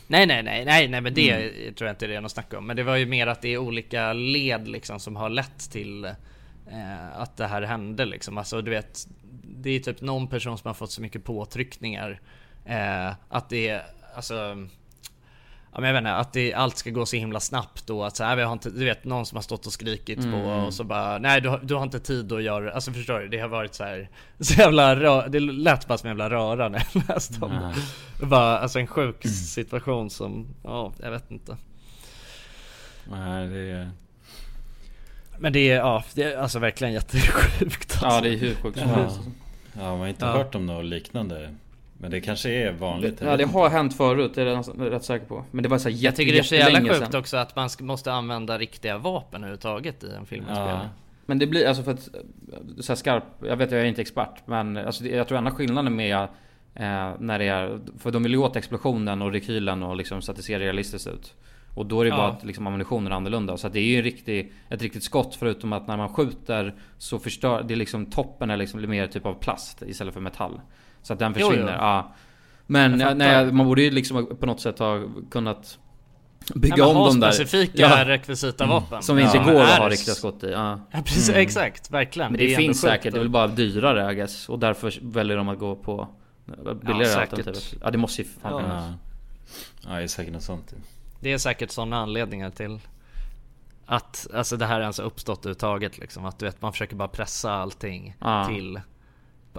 [0.07, 1.73] Nej nej nej nej nej men det Mm.
[1.73, 3.49] tror jag inte det är något snack om Men det var ju mer att det
[3.53, 8.61] är olika led liksom som har lett till eh, Att det här hände liksom Alltså
[8.61, 9.07] du vet
[9.47, 12.21] Det är typ någon person som har fått så mycket påtryckningar
[12.65, 13.83] eh, Att det är
[14.15, 14.57] Alltså
[15.77, 18.15] Ja men jag vet inte, att det, allt ska gå så himla snabbt och att
[18.15, 20.45] så här, vi har inte, du vet någon som har stått och skrikit på Mm.
[20.65, 23.27] och så bara Nej du, har- du har inte tid att göra Alltså förstår du?
[23.27, 26.69] Det har varit så här Så jävla rö, Det lät bara som en jävla röra
[26.69, 27.73] när jag läste om det
[28.19, 31.57] Det var alltså en sjuk situation som, ja jag vet inte
[33.11, 33.91] Nej det är...
[35.39, 38.05] Men det är, ja det är alltså verkligen jättesjukt alltså.
[38.05, 38.95] Ja det är hur sjukt som Ja.
[38.95, 39.19] helst
[39.73, 40.31] ja, man har inte Ja.
[40.31, 41.55] hört om något liknande.
[41.97, 43.21] Men det kanske är vanligt.
[43.21, 45.83] Ja det har hänt förut, det är jag rätt säker på Men det var så
[45.89, 47.19] här Jag jätte, tycker det är så jävla sjukt sedan.
[47.19, 50.87] också att man måste använda riktiga vapen överhuvudtaget i en filminspelning
[51.25, 52.09] Men det blir alltså för att
[52.79, 55.95] så här skarp, jag vet jag är inte expert men alltså jag tror enda skillnaden
[55.95, 56.17] med
[56.75, 60.31] eh, när det är, för de vill ju åt explosionen och rekylen och liksom så
[60.31, 61.33] att det ser realistiskt ut.
[61.75, 62.17] Och då är det Ja.
[62.17, 63.57] bara att liksom ammunitionen är annorlunda.
[63.57, 66.75] Så att det är ju en riktig, ett riktigt skott förutom att när man skjuter
[66.97, 70.61] så förstör, det är liksom toppen är liksom mer typ av plast istället för metall.
[71.01, 71.49] Så att den Jo, jo.
[71.49, 71.73] försvinner.
[71.73, 72.13] Ja.
[72.67, 73.15] Men Jag ja, fattar.
[73.43, 75.79] nej, man borde ju liksom på något sätt ha kunnat
[76.55, 79.01] Bygga Ja, men om dem där specifika rekvisita vapen.
[79.03, 79.43] Som inte Ja.
[79.43, 80.79] går att ha riktiga skott i ja.
[80.91, 82.31] Ja, precis, exakt, verkligen.
[82.31, 85.37] Men Det det, finns säkert, det är väl bara dyrare I guess Och därför väljer
[85.37, 86.07] de att gå på
[86.55, 87.21] Billigare säkert.
[87.33, 88.59] alternativet Ja det måste ju fan Ja.
[88.61, 88.93] finnas
[89.87, 90.73] Ja, det är säkert något sånt.
[91.19, 92.79] Det är säkert sådana anledningar till
[93.85, 96.25] att alltså det här ens uppstått överhuvudtaget liksom.
[96.25, 98.45] Att du vet man försöker bara pressa allting Ja.
[98.47, 98.81] till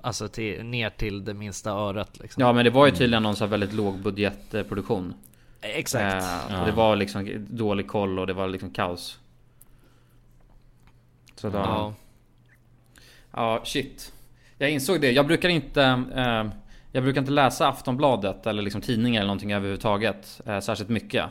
[0.03, 2.40] Alltså till, ner till det minsta örat liksom.
[2.40, 5.14] Ja men det var ju tydligen någon så här väldigt låg budgetproduktion
[5.61, 6.25] Exakt.
[6.25, 6.64] eh, Ja.
[6.64, 9.19] Det var liksom dålig koll och det var liksom kaos
[11.37, 11.95] Så då, Ja.
[13.33, 13.61] ja.
[13.64, 14.12] shit
[14.59, 15.83] Jag insåg det, jag brukar inte
[16.14, 16.45] eh,
[16.92, 21.25] Jag brukar inte läsa Aftonbladet eller liksom tidningar eller någonting överhuvudtaget eh, Särskilt mycket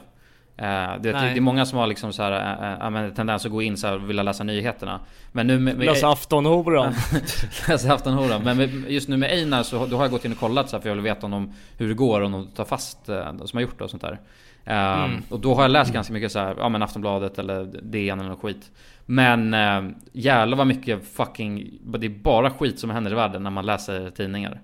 [0.57, 3.77] Eh, det, är många som har liksom så här, äh, äh, tendens att gå in
[3.77, 4.99] så här och vilja läsa nyheterna.
[5.31, 6.93] Men nu med, med Läsa Aftonhoran.
[7.67, 8.43] Läsa Aftonhoran.
[8.43, 10.75] Men med, just nu med Einar så då har jag gått in och kollat så
[10.75, 13.47] här, för jag vill veta om de, hur det går om de tar fast de
[13.47, 14.19] som har gjort det och sånt där.
[14.65, 15.23] Eh, Mm.
[15.29, 18.29] Och då har jag läst ganska mycket så här, ja men Aftonbladet eller DN eller
[18.29, 18.71] något skit.
[19.05, 23.49] Men äh, jävlar vad mycket fucking Det är bara skit som händer i världen när
[23.49, 24.61] man läser tidningar.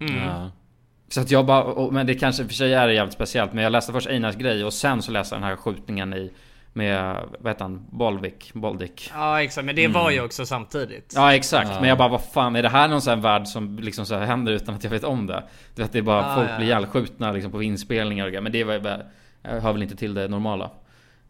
[0.00, 0.48] Mm.
[1.08, 3.70] Så att jag bara, och, men det kanske för sig är jävligt speciellt Men jag
[3.72, 6.30] läste först Einars grej och sen så läste jag den här skjutningen i
[6.72, 7.86] Med, vad heter han?
[7.90, 8.50] Bolvik?
[8.54, 9.10] Boldik?
[9.14, 11.12] Ja exakt, men det var ju också samtidigt.
[11.16, 11.80] Ja exakt, Ja.
[11.80, 14.14] men jag bara vad fan är det här någon sån här värld som liksom så
[14.14, 15.42] här händer utan att jag vet om det?
[15.74, 18.40] Du vet det är bara Ja, folk ja, blir ihjälskjutna liksom på inspelningar och grejer,
[18.42, 19.00] men det var ju bara,
[19.42, 20.64] jag hör väl inte till det normala.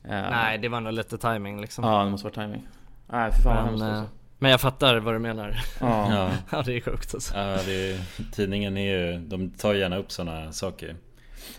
[0.05, 1.85] Eh, Nej, det var nog lite timing liksom.
[1.85, 2.66] Ja det måste vara timing.
[3.07, 4.11] Nej för fan vad men, hemskt eh, alltså.
[4.39, 5.57] Men jag fattar vad du menar.
[5.80, 6.30] Ja.
[6.51, 6.62] Ja.
[6.62, 7.35] det är sjukt alltså.
[7.37, 7.99] Ja, det är,
[8.32, 10.97] tidningen är ju, de tar gärna upp sådana saker.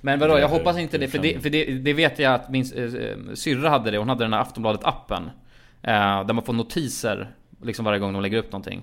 [0.02, 2.62] Men vadå, jag hoppas inte det, för det, för det, det vet jag att min
[2.76, 5.30] äh, syrra hade det, hon hade den här Aftonbladet-appen.
[5.82, 7.32] Eh, där man får notiser
[7.64, 8.82] liksom varje gång de lägger upp någonting.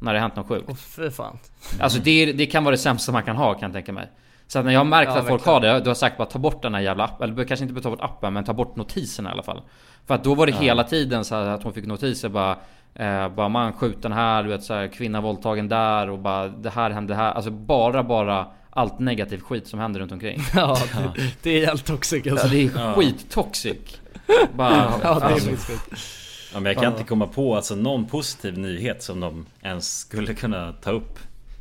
[0.00, 0.64] När det har hänt något sjukt.
[0.68, 1.38] Åh fy fan.
[1.80, 4.08] Alltså det, det kan vara det sämsta man kan ha kan jag tänka mig.
[4.46, 5.54] Så att när jag har märkt Ja, att folk verkligen.
[5.54, 7.32] har det, då har jag sagt bara ta bort den här jävla appen.
[7.32, 9.62] Eller kanske inte ta bort appen, men ta bort notiserna i alla fall.
[10.06, 10.58] För att då var det Ja.
[10.58, 12.56] hela tiden så här att hon fick notiser bara
[12.94, 16.70] eh, Bara man skjuten här, du vet så här, kvinna våldtagen där och bara det
[16.70, 17.32] här hände här.
[17.32, 20.40] Alltså bara bara allt negativt skit som händer runt omkring.
[20.54, 20.78] Ja,
[21.16, 22.48] det, det är helt toxic Ja, alltså.
[22.48, 22.94] det är Ja.
[22.94, 24.00] skittoxic.
[24.54, 25.72] Bara, Ja, det är alltså.
[26.54, 26.90] Ja, men jag kan Ja.
[26.90, 31.18] inte komma på alltså någon positiv nyhet som de ens skulle kunna ta upp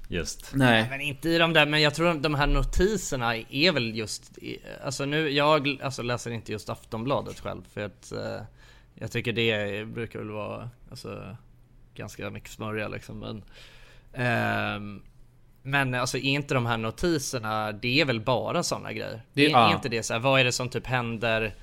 [0.07, 0.51] just.
[0.55, 0.87] Nej.
[0.89, 4.37] Men inte i de där, men jag tror de här notiserna är väl just,
[4.85, 8.41] alltså nu, jag alltså läser inte just Aftonbladet själv för att eh,
[9.01, 11.37] jag tycker det brukar väl vara, alltså
[11.95, 13.43] ganska mycket smörja liksom men
[14.13, 15.01] ehm,
[15.63, 19.21] men alltså är inte de här notiserna, det är väl bara sådana grejer?
[19.33, 19.73] Det- är, ja.
[19.75, 21.55] inte det så här, vad är det som typ händer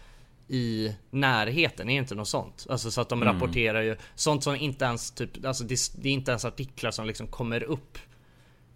[0.48, 1.90] i närheten?
[1.90, 2.66] Är inte något sånt?
[2.70, 3.34] Alltså så att de Mm.
[3.34, 7.06] rapporterar ju sånt som inte ens typ, alltså det, det är inte ens artiklar som
[7.06, 7.98] liksom kommer upp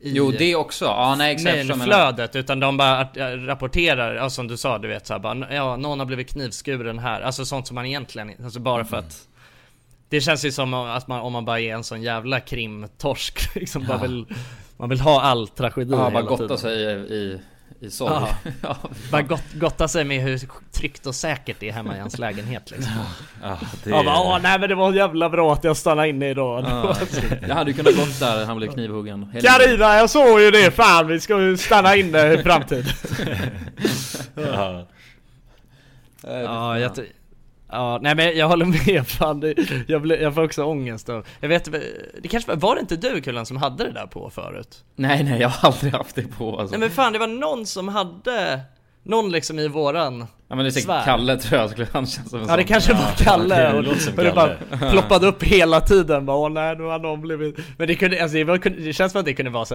[0.03, 4.48] i Jo det också, ja nej exakt flödet utan de bara äh, rapporterar, ja, som
[4.48, 7.66] du sa du vet så här, bara, ja någon har blivit knivskuren här, alltså sånt
[7.66, 9.28] som man egentligen, alltså bara för att
[10.09, 13.86] Det känns ju som att man, om man bara är en sån jävla krimtorsk liksom,
[13.86, 14.03] bara Ja.
[14.03, 14.26] vill
[14.76, 16.59] Man vill ha all tragedi Ja, bara hela gotta tiden.
[16.59, 17.40] sig i, i,
[17.83, 18.24] i sorg.
[18.62, 18.76] Ja.
[19.11, 20.41] Bara gott, gotta sig med hur
[20.72, 22.93] tryggt och säkert det är hemma i hans lägenhet liksom.
[23.43, 26.30] Ja, det Ja, bara, Åh, nej men det var jävla bra att jag stannade inne
[26.30, 26.64] idag.
[26.68, 26.97] Ja,
[27.49, 29.30] jag hade ju kunnat gått där han blev knivhuggen.
[29.33, 32.85] Hela- Carina, jag såg ju det, fan vi ska ju stanna inne i framtiden.
[34.35, 34.87] ja.
[36.26, 36.93] Ja, jag,
[37.72, 39.54] ja, nej men jag håller med fan, det,
[39.86, 41.68] jag, blir, jag får också ångest av, jag vet,
[42.22, 44.84] det kanske var, det inte du Kullan som hade det där på förut?
[44.96, 46.70] Nej nej jag har aldrig haft det på alltså.
[46.70, 48.60] Nej men fan det var någon som hade,
[49.02, 51.04] någon liksom i våran Ja men det är säkert.
[51.04, 53.96] Kalle tror jag skulle han känns som en Ja det kanske var Kalle det och,
[53.96, 57.56] som och det bara ploppade upp hela tiden bara åh nej nu har någon blivit
[57.78, 59.74] Men det kunde, alltså det, var, det känns som att det kunde vara så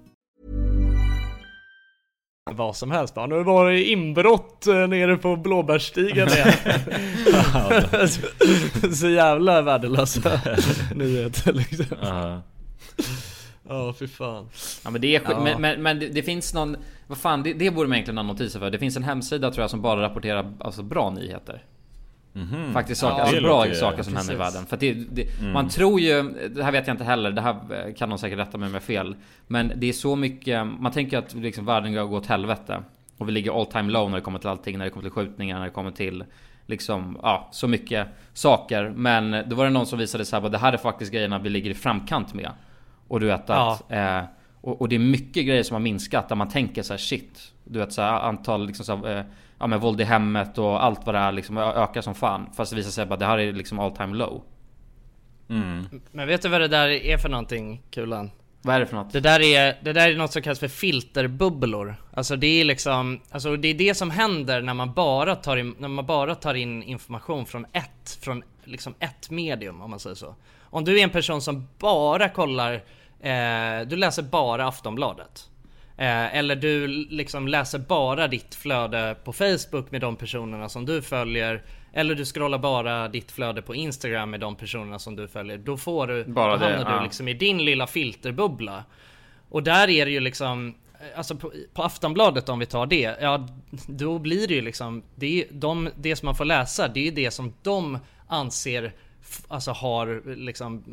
[2.45, 6.53] Vad som helst nu var det inbrott eh, nere på Blåbärsstigen igen.
[8.95, 10.41] så, jävla värdelösa
[10.95, 11.85] nyheter liksom.
[12.01, 12.41] Ja.
[13.67, 14.49] Ja, fy fan.
[14.83, 15.39] Ja men det är Ja.
[15.43, 16.77] men, men, men det, det finns någon
[17.07, 19.63] Vad fan det, det borde man egentligen ha notiser för Det finns en hemsida tror
[19.63, 21.63] jag som bara rapporterar alltså bra nyheter
[22.33, 22.73] Mhm.
[22.73, 24.55] Faktiskt saker, Ja, alltså bra saker som händer i precis.
[24.55, 25.53] världen För det, det, Mm.
[25.53, 26.23] Man tror ju
[26.55, 27.55] Det här vet jag inte heller Det här
[27.87, 29.15] eh, kan de säkert rätta mig med fel
[29.47, 32.83] Men det är så mycket Man tänker att liksom världen går åt helvete
[33.17, 35.11] Och vi ligger all time low när det kommer till allting När det kommer till
[35.11, 36.23] skjutningar När det kommer till
[36.65, 38.93] liksom, ja, så mycket saker.
[38.95, 41.49] Men då var det någon som visade så här, det här är faktiskt grejerna vi
[41.49, 42.51] ligger i framkant med.
[43.07, 44.21] Och du vet att, eh,
[44.61, 47.51] och, och det är mycket grejer som har minskat där man tänker så här, shit.
[47.63, 49.23] Du vet så här, antal liksom så här, eh,
[49.61, 52.49] ja men våld i hemmet och allt vad det är liksom ökar som fan.
[52.53, 54.43] Fast det visar sig att det här är liksom all time low.
[56.11, 58.31] Men vet du vad det där är för någonting Kulan?
[58.61, 59.13] Vad är det för något?
[59.13, 61.95] Det där är, det där är något som kallas för filterbubblor.
[62.13, 65.75] Alltså det är liksom, alltså det är det som händer när man bara tar in,
[65.79, 70.15] när man bara tar in information från ett, från liksom ett medium om man säger
[70.15, 70.35] så.
[70.61, 72.73] Om du är en person som bara kollar,
[73.19, 75.50] eh, du läser bara Aftonbladet.
[76.01, 81.01] Eh, eller du liksom läser bara ditt flöde på Facebook med de personerna som du
[81.01, 81.63] följer.
[81.93, 85.57] Eller du scrollar bara ditt flöde på Instagram med de personerna som du följer.
[85.57, 86.97] Då får du, Bara då det, hamnar ja.
[86.97, 88.83] du liksom i din lilla filterbubbla.
[89.49, 90.75] Och där är det ju liksom
[91.15, 93.47] Alltså på, på Aftonbladet om vi tar det, ja
[93.87, 97.11] då blir det ju liksom det, de, det som man får läsa, det är ju
[97.11, 98.93] det som de anser
[99.47, 100.83] Alltså har liksom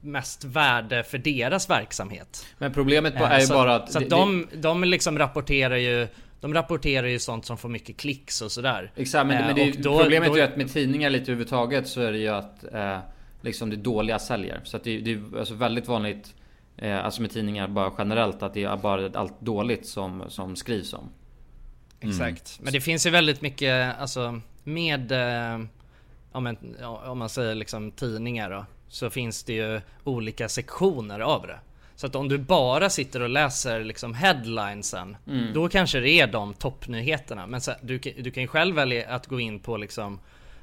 [0.00, 2.46] mest värde för deras verksamhet.
[2.58, 5.76] Men problemet Eh, är ju så, bara att Så det- att de, de liksom rapporterar
[5.76, 6.08] ju
[6.40, 8.92] De rapporterar ju sånt som får mycket klicks och sådär.
[8.96, 11.88] Exakt, men, Eh, men det, då- problemet då- är ju att med tidningar lite överhuvudtaget
[11.88, 12.98] så är det ju att eh,
[13.40, 14.60] liksom det dåliga säljer.
[14.64, 16.34] Så att det, det är alltså väldigt vanligt
[16.76, 20.92] eh, Alltså med tidningar bara generellt att det är bara allt dåligt som, som skrivs
[20.94, 21.10] om.
[22.00, 22.58] Exakt.
[22.62, 25.60] Men det finns ju väldigt mycket, alltså med, eh,
[26.32, 31.20] om, en, ja, om man säger liksom tidningar då, så finns det ju olika sektioner
[31.20, 31.58] av det.
[31.96, 35.52] Så att om du bara sitter och läser liksom headlinesen, Mm.
[35.54, 37.46] då kanske det är de toppnyheterna.
[37.46, 40.20] Men så, du, kan- du kan ju själv välja att gå in på liksom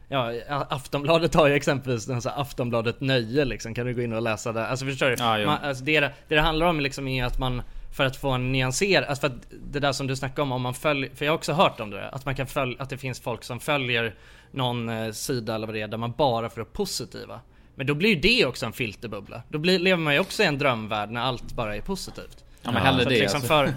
[0.10, 0.32] Ja,
[0.70, 4.22] Aftonbladet har ju exempelvis den så här Aftonbladet Nöje liksom, kan du gå in och
[4.22, 4.66] läsa där?
[4.66, 5.16] Alltså förstår du?
[5.42, 5.46] Jo.
[5.50, 7.62] man, alltså det, det det handlar om liksom är att man
[7.98, 10.62] för att få en nyanser, alltså för att det där som du snackade om, om
[10.62, 12.90] man följer, för jag har också hört om det där, att man kan följa, att
[12.90, 14.16] det finns folk som följer
[14.52, 17.40] någon eh, sida eller vad det är, där man bara får upp positiva.
[17.78, 19.42] Men då blir ju det också en filterbubbla.
[19.50, 22.44] Då blir, lever man ju också i en drömvärld när allt bara är positivt.
[22.64, 23.48] Ja, men hellre Så det, liksom alltså.
[23.48, 23.74] för...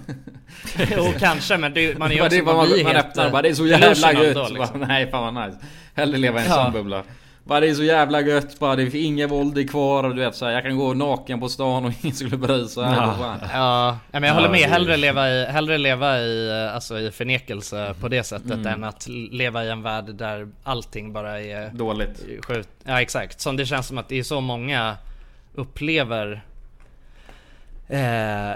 [0.97, 3.43] Jo kanske men det, man är ju också, det, man, man, man helt, öppnar bara,
[3.43, 4.53] det är så jävla gött.
[4.53, 4.81] liksom.
[4.89, 5.59] nej fan vad nice.
[5.95, 6.65] Hellre leva i en Ja.
[6.65, 7.03] sån bubbla.
[7.45, 10.35] Bara det är så jävla gött bara, det finns inget våld kvar och du vet
[10.35, 12.83] så här, jag kan gå naken på stan och ingen skulle bry sig.
[12.83, 13.99] Ja, Ja.
[14.13, 14.61] men jag håller med.
[14.69, 18.67] Hellre leva i, hellre leva i, eh, alltså i förnekelse på det sättet Mm.
[18.67, 22.25] än att leva i en värld där allting bara är Dåligt.
[22.43, 22.69] Skjut.
[22.85, 23.41] Ja exakt.
[23.41, 24.97] Som det känns som att det är så många
[25.55, 26.43] upplever
[27.89, 28.01] Eh,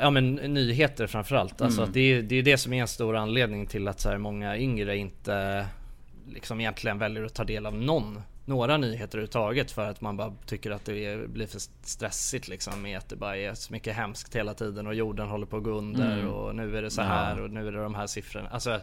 [0.03, 1.61] ja men nyheter framförallt.
[1.63, 1.93] Alltså Mm.
[1.93, 4.57] det är det är det som är en stor anledning till att så här många
[4.59, 5.67] yngre inte
[6.35, 10.33] liksom egentligen väljer att ta del av någon några nyheter överhuvudtaget för att man bara
[10.47, 14.37] tycker att det blir för stressigt liksom med att det bara är så mycket hemskt
[14.37, 16.29] hela tiden och jorden håller på att gå under Mm.
[16.29, 17.05] och nu är det så Ja.
[17.05, 18.49] här och nu är det de här siffrorna.
[18.49, 18.81] Alltså,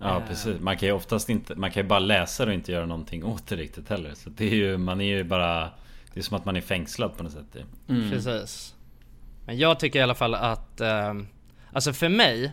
[0.00, 2.54] Ja eh, precis, man kan ju oftast inte, man kan ju bara läsa det och
[2.54, 4.14] inte göra någonting åt det riktigt heller.
[4.14, 5.70] Så det är ju, man är ju bara
[6.14, 7.56] Det är som att man är fängslad på något sätt
[7.88, 8.10] Mm.
[8.10, 8.74] Precis.
[9.46, 11.14] Men jag tycker i alla fall att, eh,
[11.72, 12.52] alltså för mig,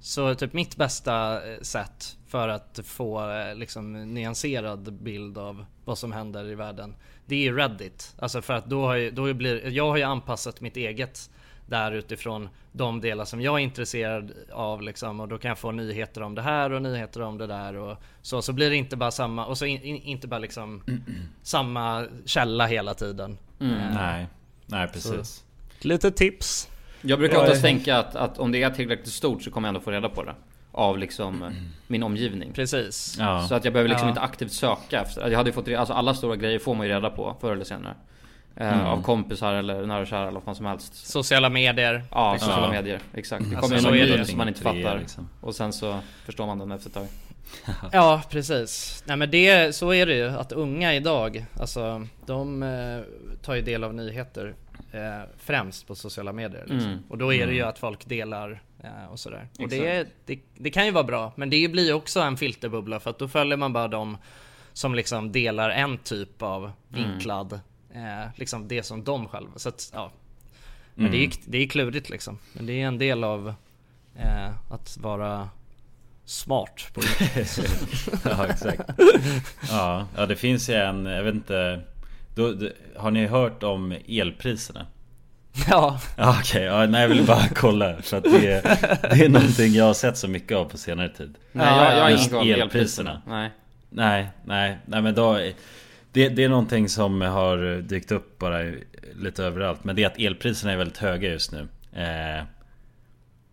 [0.00, 5.98] så typ mitt bästa eh, sätt för att få eh, liksom nyanserad bild av vad
[5.98, 6.94] som händer i världen,
[7.26, 8.14] det är ju Reddit.
[8.18, 11.30] Alltså för att då har ju, då blir, jag har ju anpassat mitt eget
[11.66, 15.72] där utifrån de delar som jag är intresserad av liksom och då kan jag få
[15.72, 18.96] nyheter om det här och nyheter om det där och så, så blir det inte
[18.96, 20.82] bara samma, och så in, in, inte bara liksom
[21.42, 23.38] samma källa hela tiden.
[23.60, 23.74] Mm.
[23.74, 24.26] Eh, Nej,
[24.66, 25.44] nej precis.
[25.80, 26.68] så, lite tips.
[27.02, 29.80] Jag brukar oftast tänka att, att om det är tillräckligt stort så kommer jag ändå
[29.84, 30.34] få reda på det.
[30.72, 31.48] Av liksom eh,
[31.86, 32.52] min omgivning.
[32.52, 33.16] Precis.
[33.18, 33.46] Ja.
[33.48, 34.10] Så att jag behöver liksom Ja.
[34.10, 35.30] inte aktivt söka efter.
[35.30, 37.94] Jag hade fått, alltså alla stora grejer får man ju reda på förr eller senare.
[38.56, 38.86] Eh, Mm.
[38.86, 41.06] Av kompisar eller nära och kära eller vad fan som helst.
[41.06, 42.04] Sociala medier.
[42.10, 42.48] Ja, Liksom.
[42.48, 43.00] sociala medier.
[43.14, 43.50] Exakt.
[43.50, 44.98] Det Alltså, kommer så ju är någon som man inte fattar.
[44.98, 45.28] liksom.
[45.40, 47.06] Och sen så förstår man den efter ett tag.
[47.92, 49.02] Ja precis.
[49.06, 53.00] Nej men det, så är det ju att unga idag, alltså de eh,
[53.42, 54.54] tar ju del av nyheter
[54.92, 56.64] eh, främst på sociala medier.
[56.66, 56.90] Liksom.
[56.90, 57.02] Mm.
[57.08, 57.68] Och då är det ju Mm.
[57.68, 59.48] att folk delar eh, och sådär.
[59.58, 63.10] Och det, det, det kan ju vara bra, men det blir också en filterbubbla för
[63.10, 64.16] att då följer man bara de
[64.72, 67.52] som liksom delar en typ av vinklad,
[67.94, 69.50] eh, liksom det som de själva.
[69.56, 70.10] Så att, ja.
[70.94, 71.36] Men det är Mm.
[71.46, 72.38] det är klurigt liksom.
[72.52, 73.54] Men det är en del av
[74.16, 75.48] eh, att vara
[76.24, 77.00] smart på
[78.24, 78.80] ja exakt
[79.70, 81.80] ja, ja det finns ju en, jag vet inte
[82.38, 84.86] då, då, Har ni hört om elpriserna?
[85.70, 86.00] Ja.
[86.16, 88.62] Ja okej, ja, nej jag vill bara kolla för att det är,
[89.16, 92.02] det är någonting jag har sett så mycket av på senare tid Nej, jag, jag
[92.02, 93.22] har ingen koll på elpriserna.
[93.26, 93.50] Nej.
[93.90, 95.38] Nej, nej, nej men då
[96.12, 98.72] det, det är någonting som har dykt upp bara
[99.14, 102.44] lite överallt Men det är att elpriserna är väldigt höga just nu eh,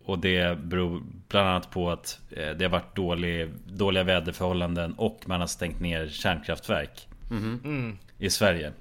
[0.04, 5.20] och det beror bland annat på att eh, det har varit dålig, dåliga väderförhållanden och
[5.26, 7.60] man har stängt ner kärnkraftverk Mhm.
[7.64, 7.98] Mm.
[8.18, 8.72] I Sverige.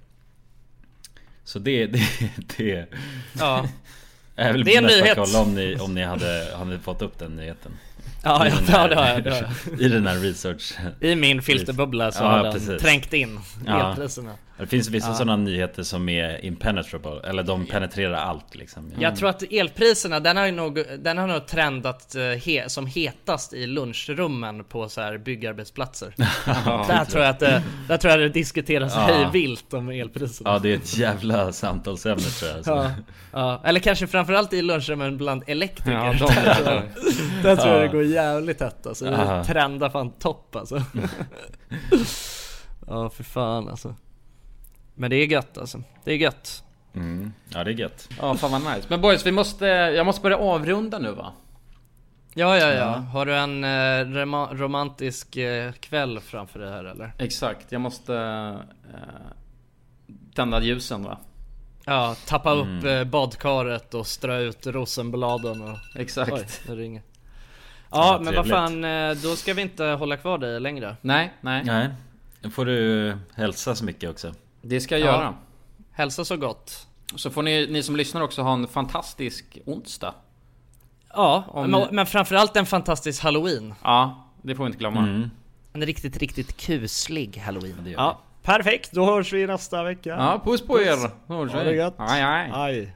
[1.44, 2.00] Så det, det,
[2.58, 2.86] det
[3.40, 3.68] Ja.
[4.36, 5.18] är väl Det är en nyhet.
[5.18, 7.72] kolla om ni, om ni hade, hade fått upp den nyheten.
[8.24, 9.38] Ja, I ja, här- det har jag, det har
[9.72, 9.80] jag.
[9.82, 10.74] I den här research.
[11.02, 12.82] I min filterbubbla så Ja, har den precis.
[12.82, 13.96] trängt in Ja.
[14.58, 15.14] Det finns vissa Ja.
[15.14, 18.92] sådana nyheter som är impenetrable, eller de penetrerar allt liksom.
[19.00, 22.88] Jag tror att elpriserna, den har ju nog, den har nog trendat eh, he, som
[22.88, 26.14] hetast i lunchrummen på så här byggarbetsplatser.
[26.66, 29.02] Ja, där, det tror jag att det, där tror jag det diskuteras Ja.
[29.02, 30.50] hej vilt om elpriserna.
[30.50, 32.58] Ja det är ett jävla samtalsämne tror jag.
[32.58, 32.72] alltså.
[32.72, 32.92] Ja,
[33.32, 35.92] ja, eller kanske framförallt i lunchrummen bland elektriker.
[35.92, 36.84] Ja, de där, tror jag,
[37.44, 39.06] där tror jag det går jävligt hett alltså.
[39.06, 40.76] Det trendar fan topp alltså.
[42.88, 43.96] ja för fan alltså.
[44.96, 45.82] Men det är gött alltså.
[46.04, 46.64] Det är gött.
[46.94, 47.34] Mm.
[47.50, 48.10] Ja det är gött.
[48.20, 48.88] Ja fan vad nice.
[48.90, 51.34] Men boys vi måste, jag måste börja avrunda nu va?
[52.34, 52.88] Ja, ja, ja.
[52.96, 53.68] Har du en eh,
[54.20, 57.14] rema- romantisk eh, kväll framför dig här eller?
[57.18, 58.16] Exakt, jag måste
[58.94, 59.32] eh,
[60.36, 61.18] tända ljusen va?
[61.86, 62.78] Ja, tappa Mm.
[62.80, 65.78] upp eh, badkaret och strö ut rosenbladen och...
[65.96, 66.32] Exakt.
[66.34, 67.02] Oj, det ringer.
[67.92, 70.96] Ja, Ja, men vad fan, eh, då ska vi inte hålla kvar dig längre.
[71.02, 71.64] Nej, nej.
[71.66, 71.90] Nej.
[72.42, 74.34] Då får du hälsa så mycket också.
[74.68, 75.14] Det ska jag Ja.
[75.14, 75.36] göra.
[75.92, 76.88] Hälsa så gott.
[77.16, 80.14] Så får ni, ni som lyssnar också ha en fantastisk onsdag.
[81.14, 83.74] Ja, Om- men, men framförallt en fantastisk halloween.
[83.84, 85.00] Ja, det får vi inte glömma.
[85.00, 85.30] Mm.
[85.74, 87.76] En riktigt, riktigt kuslig halloween.
[87.84, 88.92] Det gör Ja, perfekt.
[88.92, 90.10] Då hörs vi nästa vecka.
[90.10, 90.96] Ja, puss på er!
[91.28, 91.52] Puss.
[91.54, 91.96] Ha det gött.
[91.98, 92.52] Aj, aj.
[92.54, 92.96] Aj.